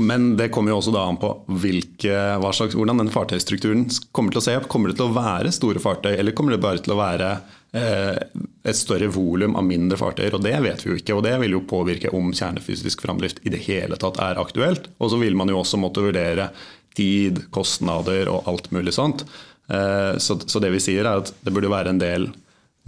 Men 0.00 0.22
det 0.38 0.48
kommer 0.48 0.72
jo 0.72 0.78
også 0.80 0.94
da 0.94 1.02
an 1.04 1.18
på 1.20 1.28
hvilke, 1.60 2.14
slags, 2.56 2.72
hvordan 2.72 3.02
den 3.02 3.12
fartøystrukturen 3.12 3.84
kommer 4.16 4.32
til 4.32 4.40
å 4.40 4.46
se. 4.46 4.54
opp. 4.56 4.70
Kommer 4.72 4.88
det 4.88 4.96
til 4.96 5.10
å 5.10 5.16
være 5.18 5.52
store 5.52 5.82
fartøy, 5.82 6.14
eller 6.14 6.32
kommer 6.32 6.56
det 6.56 6.64
bare 6.64 6.80
til 6.80 6.94
å 6.94 7.02
være 7.02 7.34
Eh, 7.70 8.16
et 8.60 8.76
større 8.76 9.08
volum 9.12 9.54
av 9.56 9.64
mindre 9.64 9.96
fartøyer. 10.00 10.34
og 10.36 10.44
Det 10.44 10.56
vet 10.60 10.84
vi 10.84 10.92
jo 10.92 10.98
ikke, 11.00 11.16
og 11.16 11.24
det 11.24 11.36
vil 11.40 11.56
jo 11.56 11.66
påvirke 11.68 12.12
om 12.16 12.32
kjernefysisk 12.36 13.02
framdrift 13.06 13.40
i 13.46 13.52
det 13.54 13.62
hele 13.64 13.96
tatt 14.00 14.20
er 14.20 14.40
aktuelt. 14.40 14.90
Og 15.00 15.12
så 15.12 15.20
vil 15.20 15.38
man 15.38 15.48
jo 15.48 15.60
også 15.62 15.80
måtte 15.80 16.04
vurdere 16.04 16.50
tid, 16.98 17.46
kostnader 17.54 18.28
og 18.32 18.48
alt 18.50 18.70
mulig 18.74 18.94
sånt. 18.96 19.24
Eh, 19.70 20.16
så 20.20 20.62
det 20.62 20.72
vi 20.74 20.82
sier 20.82 21.06
er 21.06 21.22
at 21.22 21.32
det 21.40 21.54
burde 21.54 21.72
være 21.72 21.94
en 21.94 22.02
del 22.02 22.30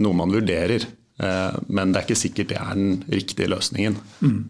noe 0.03 0.17
man 0.17 0.33
vurderer, 0.33 0.83
eh, 0.83 1.61
men 1.69 1.93
det 1.93 2.01
er 2.01 2.05
ikke 2.07 2.21
sikkert 2.21 2.51
det 2.51 2.59
er 2.59 2.75
den 2.77 2.99
riktige 3.09 3.49
løsningen. 3.53 3.97
Mm. 4.21 4.43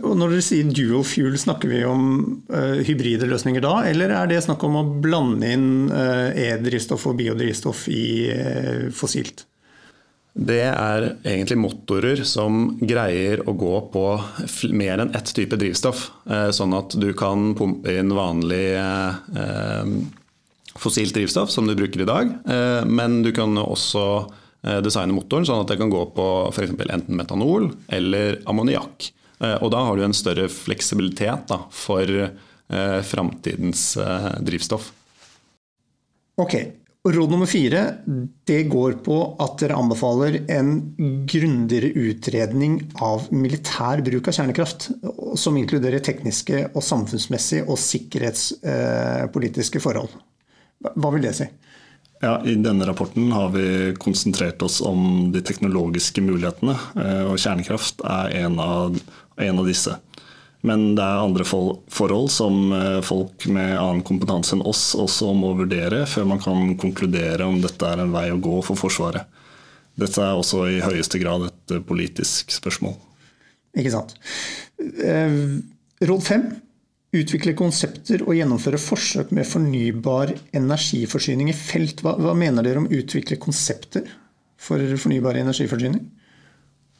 Og 0.00 0.12
når 0.18 0.34
dere 0.34 0.44
sier 0.44 0.70
dual 0.74 1.04
fuel, 1.06 1.36
snakker 1.38 1.70
vi 1.70 1.82
om 1.86 2.02
uh, 2.50 2.80
hybride 2.86 3.26
løsninger 3.28 3.62
da, 3.62 3.74
eller 3.86 4.10
er 4.16 4.30
det 4.30 4.40
snakk 4.42 4.62
om 4.66 4.78
å 4.80 4.86
blande 5.04 5.50
inn 5.52 5.68
e-drivstoff 5.92 7.04
og 7.10 7.18
biodrivstoff 7.20 7.84
i 7.92 8.04
fossilt? 8.96 9.44
Det 10.40 10.62
er 10.64 11.04
egentlig 11.20 11.58
motorer 11.60 12.22
som 12.24 12.78
greier 12.80 13.42
å 13.44 13.52
gå 13.60 13.74
på 13.92 14.04
mer 14.72 15.02
enn 15.02 15.12
ett 15.16 15.34
type 15.36 15.58
drivstoff. 15.60 16.06
Eh, 16.32 16.48
sånn 16.56 16.72
at 16.78 16.96
du 16.96 17.10
kan 17.16 17.52
pumpe 17.58 17.92
inn 18.00 18.14
vanlig 18.16 18.72
eh, 18.80 19.90
fossilt 20.80 21.12
drivstoff 21.16 21.52
som 21.52 21.68
du 21.68 21.74
bruker 21.76 22.00
i 22.00 22.08
dag. 22.08 22.32
Eh, 22.48 22.88
men 22.88 23.20
du 23.26 23.34
kan 23.36 23.52
også 23.60 24.06
designe 24.60 25.14
motoren 25.16 25.46
sånn 25.48 25.62
at 25.62 25.70
det 25.72 25.78
kan 25.80 25.88
gå 25.88 26.02
på 26.12 26.24
f.eks. 26.50 26.74
enten 26.76 27.16
metanol 27.16 27.70
eller 27.88 28.42
ammoniakk. 28.44 29.06
Og 29.40 29.70
da 29.72 29.80
har 29.86 29.96
du 29.96 30.02
en 30.04 30.12
større 30.12 30.50
fleksibilitet 30.52 31.54
for 31.72 32.12
framtidens 33.08 33.86
drivstoff. 34.44 34.90
Ok, 36.44 36.58
Råd 37.08 37.30
nummer 37.30 37.46
fire 37.48 37.94
det 38.44 38.62
går 38.68 38.92
på 39.04 39.36
at 39.40 39.54
dere 39.62 39.76
anbefaler 39.80 40.34
en 40.52 40.72
grundigere 41.24 41.88
utredning 41.96 42.92
av 43.00 43.22
militær 43.32 44.02
bruk 44.04 44.28
av 44.28 44.34
kjernekraft. 44.36 44.90
Som 45.40 45.56
inkluderer 45.56 46.04
tekniske 46.04 46.66
og 46.74 46.84
samfunnsmessige 46.84 47.64
og 47.64 47.80
sikkerhetspolitiske 47.80 49.80
forhold. 49.80 50.12
Hva 50.92 51.10
vil 51.14 51.24
det 51.24 51.32
si? 51.40 51.48
Ja, 52.20 52.34
I 52.44 52.52
denne 52.60 52.84
rapporten 52.84 53.30
har 53.32 53.48
vi 53.54 53.94
konsentrert 53.96 54.60
oss 54.62 54.80
om 54.84 55.30
de 55.32 55.40
teknologiske 55.40 56.20
mulighetene. 56.20 56.74
Eh, 57.00 57.24
og 57.30 57.38
kjernekraft 57.40 58.02
er 58.04 58.34
en 58.42 58.58
av, 58.60 58.98
en 59.40 59.60
av 59.62 59.68
disse. 59.68 59.94
Men 60.66 60.90
det 60.96 61.04
er 61.04 61.22
andre 61.24 61.44
forhold 61.48 62.32
som 62.32 62.72
eh, 62.76 62.98
folk 63.04 63.46
med 63.48 63.72
annen 63.80 64.02
kompetanse 64.04 64.56
enn 64.56 64.64
oss 64.68 64.90
også 64.98 65.32
må 65.36 65.54
vurdere 65.56 66.02
før 66.10 66.28
man 66.34 66.42
kan 66.42 66.74
konkludere 66.80 67.46
om 67.48 67.62
dette 67.62 67.88
er 67.88 68.02
en 68.02 68.12
vei 68.12 68.26
å 68.32 68.40
gå 68.42 68.58
for 68.66 68.76
Forsvaret. 68.80 69.24
Dette 70.00 70.20
er 70.24 70.36
også 70.36 70.66
i 70.68 70.82
høyeste 70.84 71.20
grad 71.22 71.48
et 71.48 71.76
eh, 71.76 71.84
politisk 71.84 72.52
spørsmål. 72.52 72.98
Ikke 73.80 73.94
sant. 73.94 74.12
Eh, 74.80 75.38
råd 76.10 76.26
fem. 76.26 76.50
Utvikle 77.10 77.56
konsepter 77.58 78.20
og 78.22 78.36
gjennomføre 78.36 78.78
forsøk 78.78 79.32
med 79.34 79.48
fornybar 79.48 80.30
energiforsyning 80.54 81.48
i 81.50 81.56
felt. 81.56 82.04
Hva, 82.04 82.14
hva 82.20 82.36
mener 82.38 82.62
dere 82.62 82.84
om 82.84 82.86
utvikle 82.86 83.40
konsepter 83.40 84.04
for 84.60 84.84
fornybar 85.00 85.40
energiforsyning? 85.40 86.04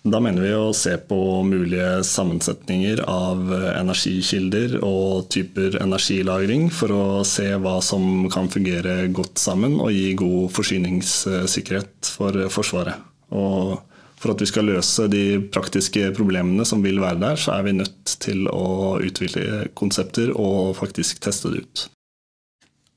Da 0.00 0.16
mener 0.16 0.40
vi 0.40 0.52
å 0.56 0.70
se 0.72 0.94
på 0.96 1.16
mulige 1.44 2.00
sammensetninger 2.08 3.02
av 3.04 3.50
energikilder 3.52 4.78
og 4.80 5.26
typer 5.28 5.76
energilagring 5.82 6.70
for 6.72 6.94
å 6.94 7.02
se 7.28 7.50
hva 7.60 7.76
som 7.84 8.24
kan 8.32 8.48
fungere 8.48 9.10
godt 9.12 9.36
sammen 9.42 9.76
og 9.76 9.92
gi 9.92 10.14
god 10.16 10.48
forsyningssikkerhet 10.56 12.14
for 12.16 12.48
Forsvaret. 12.48 12.96
Og 13.36 13.76
for 14.20 14.32
at 14.32 14.40
vi 14.40 14.48
skal 14.48 14.68
løse 14.72 15.04
de 15.12 15.24
praktiske 15.52 16.08
problemene 16.16 16.64
som 16.68 16.80
vil 16.84 17.00
være 17.00 17.20
der, 17.20 17.36
så 17.40 17.58
er 17.58 17.68
vi 17.68 17.76
nødt 17.76 18.16
til 18.24 18.48
å 18.48 18.96
utvikle 19.04 19.68
konsepter 19.76 20.32
og 20.32 20.78
faktisk 20.80 21.20
teste 21.24 21.52
det 21.52 21.64
ut. 21.64 21.86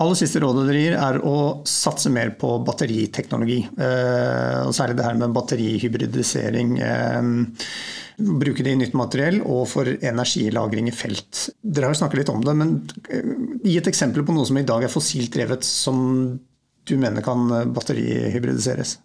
Aller 0.01 0.17
siste 0.17 0.41
rådet 0.41 0.65
dere 0.65 0.79
gir, 0.82 0.95
er 0.97 1.19
å 1.21 1.36
satse 1.69 2.10
mer 2.10 2.32
på 2.39 2.56
batteriteknologi. 2.65 3.60
Eh, 3.77 4.63
og 4.65 4.73
særlig 4.73 4.97
det 4.97 5.06
her 5.06 5.19
med 5.19 5.36
batterihybridisering. 5.36 6.73
Eh, 6.82 7.29
bruke 8.41 8.65
det 8.65 8.73
i 8.73 8.79
nytt 8.79 8.97
materiell 8.97 9.39
og 9.41 9.67
for 9.69 9.89
energilagring 9.93 10.89
i 10.89 10.95
felt. 10.95 11.47
Dere 11.62 11.89
har 11.89 11.95
jo 11.95 12.01
snakket 12.01 12.23
litt 12.23 12.34
om 12.34 12.41
det, 12.45 12.58
men 12.58 12.75
eh, 13.06 13.32
gi 13.69 13.77
et 13.77 13.91
eksempel 13.93 14.25
på 14.25 14.34
noe 14.34 14.49
som 14.49 14.58
i 14.58 14.65
dag 14.65 14.86
er 14.86 14.93
fossilt 14.93 15.34
drevet, 15.38 15.65
som 15.67 16.03
du 16.84 16.97
mener 16.99 17.23
kan 17.23 17.45
batterihybridiseres. 17.73 18.97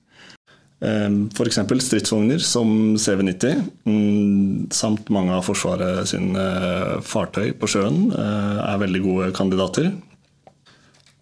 F.eks. 0.79 1.57
stridsvogner 1.83 2.42
som 2.42 2.68
CV90, 2.98 3.64
mm, 3.83 4.68
samt 4.74 5.09
mange 5.11 5.35
av 5.35 5.42
Forsvaret 5.46 6.07
sine 6.07 6.44
fartøy 7.03 7.51
på 7.59 7.70
sjøen 7.70 8.12
er 8.14 8.79
veldig 8.83 9.03
gode 9.03 9.33
kandidater. 9.35 9.90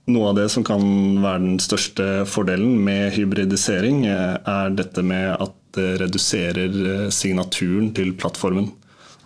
Noe 0.07 0.31
av 0.31 0.37
det 0.39 0.47
som 0.55 0.63
kan 0.63 0.83
være 1.19 1.43
den 1.43 1.57
største 1.63 2.05
fordelen 2.31 2.77
med 2.87 3.17
hybridisering, 3.17 4.05
eh, 4.07 4.37
er 4.39 4.75
dette 4.79 5.03
med 5.03 5.33
at 5.35 5.55
det 5.75 5.97
reduserer 6.05 6.77
eh, 6.93 7.09
signaturen 7.11 7.91
til 7.97 8.13
plattformen. 8.15 8.71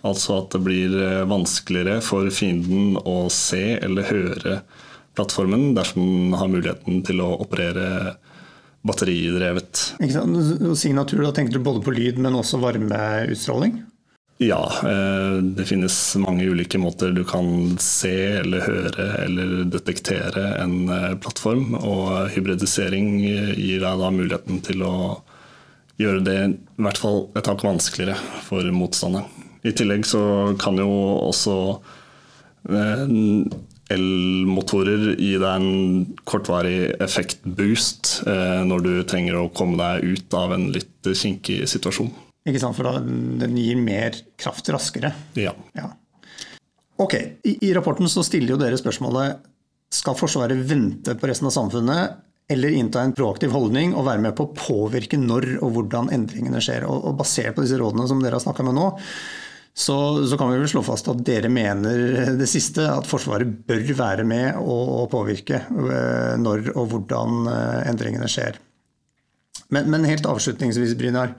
Altså 0.01 0.39
at 0.39 0.55
det 0.55 0.63
blir 0.65 0.95
eh, 0.97 1.21
vanskeligere 1.29 2.01
for 2.01 2.25
fienden 2.33 2.97
å 2.97 3.29
se 3.29 3.77
eller 3.77 4.09
høre 4.09 4.57
plattformen 5.13 5.75
dersom 5.77 6.01
den 6.01 6.35
har 6.39 6.49
muligheten 6.49 7.03
til 7.05 7.21
å 7.21 7.35
operere 7.43 8.15
batteridrevet. 8.81 9.83
Signatur, 10.01 11.21
da 11.21 11.33
tenker 11.35 11.53
du 11.53 11.61
både 11.61 11.85
på 11.85 11.93
lyd, 11.93 12.17
men 12.17 12.39
også 12.39 12.57
varmeutstråling? 12.63 13.83
Ja, 14.43 14.71
eh, 14.83 15.37
det 15.43 15.67
finnes 15.69 16.15
mange 16.17 16.47
ulike 16.49 16.79
måter 16.81 17.11
du 17.13 17.21
kan 17.29 17.77
se 17.77 18.13
eller 18.39 18.63
høre 18.65 19.03
eller 19.21 19.51
detektere 19.69 20.55
en 20.63 20.89
eh, 20.89 21.11
plattform. 21.21 21.75
Og 21.77 22.31
hybridisering 22.33 23.19
gir 23.21 23.83
deg 23.83 24.01
da 24.01 24.09
muligheten 24.09 24.63
til 24.65 24.81
å 24.81 24.95
gjøre 26.01 26.23
det 26.25 26.37
i 26.49 26.55
hvert 26.81 27.01
fall 27.03 27.21
et 27.37 27.51
hakk 27.51 27.61
vanskeligere 27.67 28.17
for 28.47 28.65
motstanderen. 28.73 29.29
I 29.61 29.75
tillegg 29.77 30.09
så 30.09 30.23
kan 30.57 30.81
jo 30.81 30.89
også 31.27 31.59
eh, 32.73 33.05
elmotorer 33.93 35.05
gi 35.21 35.35
deg 35.37 35.51
en 35.51 36.17
kortvarig 36.25 36.95
effektboost 36.97 38.23
når 38.65 38.85
du 38.87 38.91
trenger 39.05 39.37
å 39.37 39.49
komme 39.53 39.77
deg 39.77 40.15
ut 40.15 40.37
av 40.41 40.55
en 40.55 40.69
litt 40.73 41.13
kinkig 41.13 41.61
situasjon. 41.69 42.09
Ikke 42.47 42.61
sant, 42.61 42.77
For 42.77 42.87
da, 42.87 43.01
den 43.01 43.57
gir 43.59 43.77
mer 43.77 44.17
kraft 44.39 44.69
raskere. 44.73 45.13
Ja. 45.37 45.53
ja. 45.77 45.91
Ok, 47.01 47.15
I, 47.43 47.57
I, 47.61 47.73
rapporten 47.73 48.09
så 48.09 48.23
stiller 48.25 48.55
jo 48.55 48.61
dere 48.61 48.79
spørsmålet 48.79 49.47
skal 49.91 50.15
Forsvaret 50.17 50.59
vente 50.69 51.15
på 51.19 51.27
resten 51.27 51.49
av 51.49 51.55
samfunnet 51.55 52.19
eller 52.51 52.73
innta 52.75 53.03
en 53.03 53.13
proaktiv 53.15 53.53
holdning 53.55 53.93
og 53.95 54.05
være 54.07 54.23
med 54.25 54.35
på 54.35 54.47
å 54.47 54.55
påvirke 54.55 55.19
når 55.19 55.53
og 55.61 55.75
hvordan 55.75 56.09
endringene 56.13 56.61
skjer. 56.63 56.85
Og, 56.87 57.05
og 57.09 57.15
Basert 57.19 57.55
på 57.55 57.63
disse 57.63 57.79
rådene 57.79 58.07
som 58.09 58.21
dere 58.23 58.37
har 58.37 58.43
snakka 58.43 58.65
med 58.67 58.75
nå, 58.75 58.89
så, 59.71 59.95
så, 60.27 60.35
kan 60.35 60.51
vi 60.51 60.59
vel 60.59 60.67
slå 60.67 60.81
fast 60.83 61.07
at 61.07 61.21
dere 61.23 61.47
mener 61.51 62.33
det 62.35 62.47
siste, 62.51 62.83
at 62.91 63.07
Forsvaret 63.07 63.47
bør 63.67 63.85
være 63.95 64.25
med 64.27 64.59
og, 64.59 65.05
påvirke 65.13 65.61
eh, 65.63 66.33
når 66.41 66.73
og 66.73 66.89
hvordan 66.91 67.47
eh, 67.53 67.77
endringene 67.93 68.27
skjer. 68.31 68.59
Men, 69.71 69.87
men 69.93 70.07
helt 70.09 70.27
avslutningsvis, 70.27 70.97
Brynar. 70.99 71.37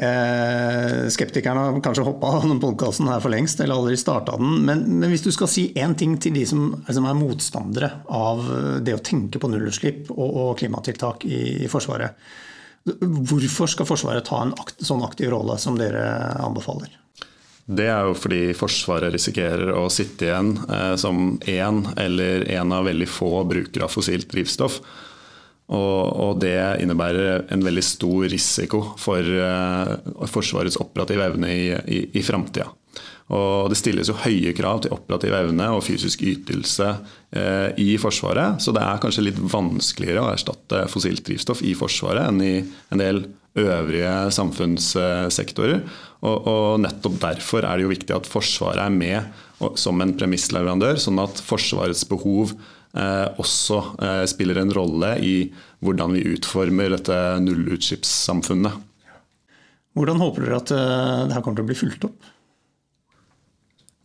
Eh, 0.00 1.08
skeptikerne 1.12 1.60
har 1.60 1.80
kanskje 1.84 2.06
hoppa 2.06 2.30
av 2.32 2.44
denne 2.46 2.56
podkasten 2.60 3.08
her 3.10 3.20
for 3.20 3.32
lengst, 3.34 3.60
eller 3.60 3.76
aldri 3.76 3.98
starta 4.00 4.38
den. 4.40 4.62
Men, 4.64 4.84
men, 4.88 5.10
hvis 5.12 5.26
du 5.26 5.28
skal 5.34 5.50
si 5.52 5.66
én 5.76 5.92
ting 5.98 6.14
til 6.16 6.38
de 6.38 6.46
som, 6.48 6.70
som, 6.88 7.04
er 7.04 7.18
motstandere 7.18 7.90
av 8.08 8.40
det 8.80 8.94
å 8.96 9.02
tenke 9.04 9.42
på 9.42 9.50
nullutslipp 9.52 10.08
og, 10.14 10.24
og 10.30 10.54
klimatiltak 10.62 11.26
i, 11.28 11.42
i, 11.66 11.68
Forsvaret. 11.68 12.16
Hvorfor 12.88 13.68
skal 13.68 13.88
Forsvaret 13.90 14.24
ta 14.24 14.40
en 14.40 14.54
akt, 14.56 14.80
sånn 14.80 15.04
aktiv 15.04 15.28
rolle 15.34 15.58
som 15.60 15.76
dere 15.76 16.06
anbefaler? 16.40 16.96
Det 17.68 17.90
er 17.92 18.08
jo 18.08 18.16
fordi 18.16 18.40
Forsvaret 18.56 19.12
risikerer 19.12 19.74
å 19.76 19.84
sitte 19.92 20.30
igjen 20.30 20.54
eh, 20.64 20.94
som 20.96 21.36
én 21.44 21.84
eller 22.00 22.48
en 22.56 22.72
av 22.72 22.88
veldig 22.88 23.12
få 23.20 23.44
brukere 23.52 23.84
av 23.84 23.92
fossilt 23.92 24.32
drivstoff. 24.32 24.80
Og, 25.70 26.40
det 26.42 26.82
innebærer 26.82 27.44
en 27.54 27.62
veldig 27.62 27.82
stor 27.86 28.24
risiko 28.32 28.80
for 28.98 29.22
uh, 29.22 30.26
Forsvarets 30.26 30.80
operative 30.82 31.28
evne 31.30 31.50
i, 31.54 31.66
i, 31.70 32.00
i 32.18 32.22
framtida. 32.26 32.66
Og 33.30 33.70
det 33.70 33.78
stilles 33.78 34.08
jo 34.10 34.18
høye 34.18 34.50
krav 34.58 34.80
til 34.82 34.94
operativ 34.94 35.34
evne 35.36 35.68
og 35.70 35.84
fysisk 35.86 36.24
ytelse 36.26 36.88
eh, 37.30 37.68
i 37.78 37.92
Forsvaret, 38.02 38.58
så 38.58 38.74
det 38.74 38.82
er 38.82 39.02
kanskje 39.02 39.22
litt 39.28 39.38
vanskeligere 39.38 40.24
å 40.24 40.32
erstatte 40.32 40.82
fossilt 40.90 41.22
drivstoff 41.28 41.62
i 41.62 41.76
Forsvaret 41.78 42.26
enn 42.26 42.42
i 42.42 42.56
en 42.90 43.02
del 43.02 43.22
øvrige 43.60 44.16
samfunnssektorer. 44.34 45.84
Og, 46.26 46.50
og 46.50 46.82
nettopp 46.82 47.20
derfor 47.22 47.68
er 47.68 47.78
det 47.78 47.86
jo 47.86 47.94
viktig 47.94 48.18
at 48.18 48.26
Forsvaret 48.30 48.82
er 48.82 48.98
med 48.98 49.70
som 49.78 50.02
en 50.02 50.16
premissleverandør, 50.18 50.98
sånn 50.98 51.22
at 51.22 51.38
Forsvarets 51.46 52.02
behov 52.10 52.56
Eh, 52.56 52.79
også 52.94 53.78
eh, 54.02 54.24
spiller 54.30 54.58
en 54.60 54.72
rolle 54.74 55.14
i 55.22 55.34
hvordan 55.84 56.16
vi 56.16 56.24
utformer 56.34 56.90
dette 56.96 57.16
nullutslippssamfunnet. 57.44 58.86
Hvordan 59.98 60.20
håper 60.22 60.46
dere 60.46 60.58
at 60.60 60.70
dette 60.70 61.40
kommer 61.42 61.58
til 61.58 61.66
å 61.66 61.70
bli 61.70 61.78
fulgt 61.78 62.06
opp? 62.06 62.28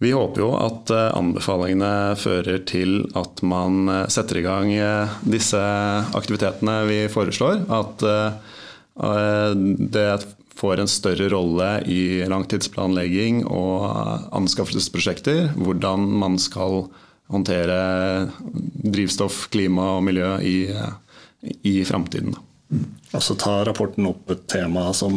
Vi 0.04 0.12
håper 0.12 0.42
jo 0.42 0.48
at 0.60 0.92
anbefalingene 0.92 2.18
fører 2.20 2.64
til 2.68 3.06
at 3.16 3.40
man 3.48 3.88
setter 4.12 4.42
i 4.42 4.44
gang 4.44 4.72
disse 5.24 5.62
aktivitetene 6.18 6.82
vi 6.90 6.98
foreslår. 7.14 7.62
At 7.72 8.04
det 9.96 10.10
får 10.56 10.82
en 10.82 10.92
større 10.92 11.30
rolle 11.32 11.70
i 11.92 12.26
langtidsplanlegging 12.32 13.44
og 13.46 13.86
anskaffelsesprosjekter. 14.36 15.52
Hvordan 15.60 16.08
man 16.22 16.40
skal 16.42 16.88
håndtere 17.32 17.78
drivstoff, 18.86 19.48
klima 19.54 19.96
og 19.98 20.04
miljø 20.06 20.36
i, 20.46 20.58
i 21.66 21.80
framtiden. 21.88 22.36
Altså 23.16 23.38
tar 23.40 23.66
rapporten 23.70 24.08
opp 24.10 24.32
et 24.34 24.46
tema 24.52 24.90
som 24.98 25.16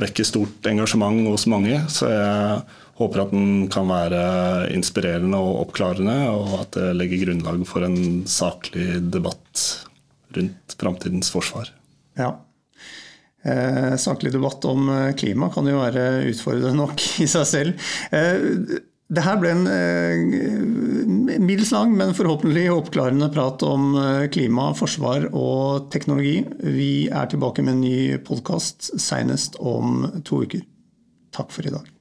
vekker 0.00 0.26
stort 0.28 0.66
engasjement 0.68 1.28
hos 1.30 1.46
mange. 1.50 1.78
Så 1.92 2.08
jeg 2.10 2.62
håper 3.00 3.22
at 3.22 3.34
den 3.34 3.66
kan 3.72 3.88
være 3.90 4.22
inspirerende 4.76 5.40
og 5.40 5.66
oppklarende, 5.66 6.16
og 6.32 6.58
at 6.62 6.78
det 6.78 6.90
legger 6.96 7.26
grunnlag 7.26 7.62
for 7.68 7.86
en 7.86 8.24
saklig 8.28 9.00
debatt 9.12 9.66
rundt 10.36 10.76
framtidens 10.80 11.30
forsvar. 11.32 11.70
Ja. 12.18 12.34
Eh, 13.46 13.94
saklig 14.00 14.32
debatt 14.34 14.64
om 14.66 14.88
klima 15.16 15.48
kan 15.54 15.68
jo 15.70 15.78
være 15.78 16.26
utfordrende 16.32 16.76
nok 16.80 17.04
i 17.24 17.28
seg 17.30 17.48
selv. 17.48 17.88
Eh, 18.10 18.82
det 19.06 19.22
her 19.22 19.38
ble 19.38 19.52
en 19.54 19.66
eh, 19.70 21.38
middels 21.38 21.70
lang, 21.74 21.92
men 21.98 22.14
forhåpentlig 22.16 22.66
oppklarende 22.74 23.30
prat 23.34 23.62
om 23.66 23.94
klima, 24.34 24.72
forsvar 24.74 25.28
og 25.30 25.90
teknologi. 25.94 26.40
Vi 26.62 26.92
er 27.06 27.30
tilbake 27.30 27.62
med 27.62 27.76
en 27.76 27.84
ny 27.86 27.98
podkast 28.26 28.90
senest 28.98 29.60
om 29.62 30.08
to 30.26 30.42
uker. 30.46 30.64
Takk 31.36 31.54
for 31.54 31.68
i 31.68 31.74
dag. 31.76 31.95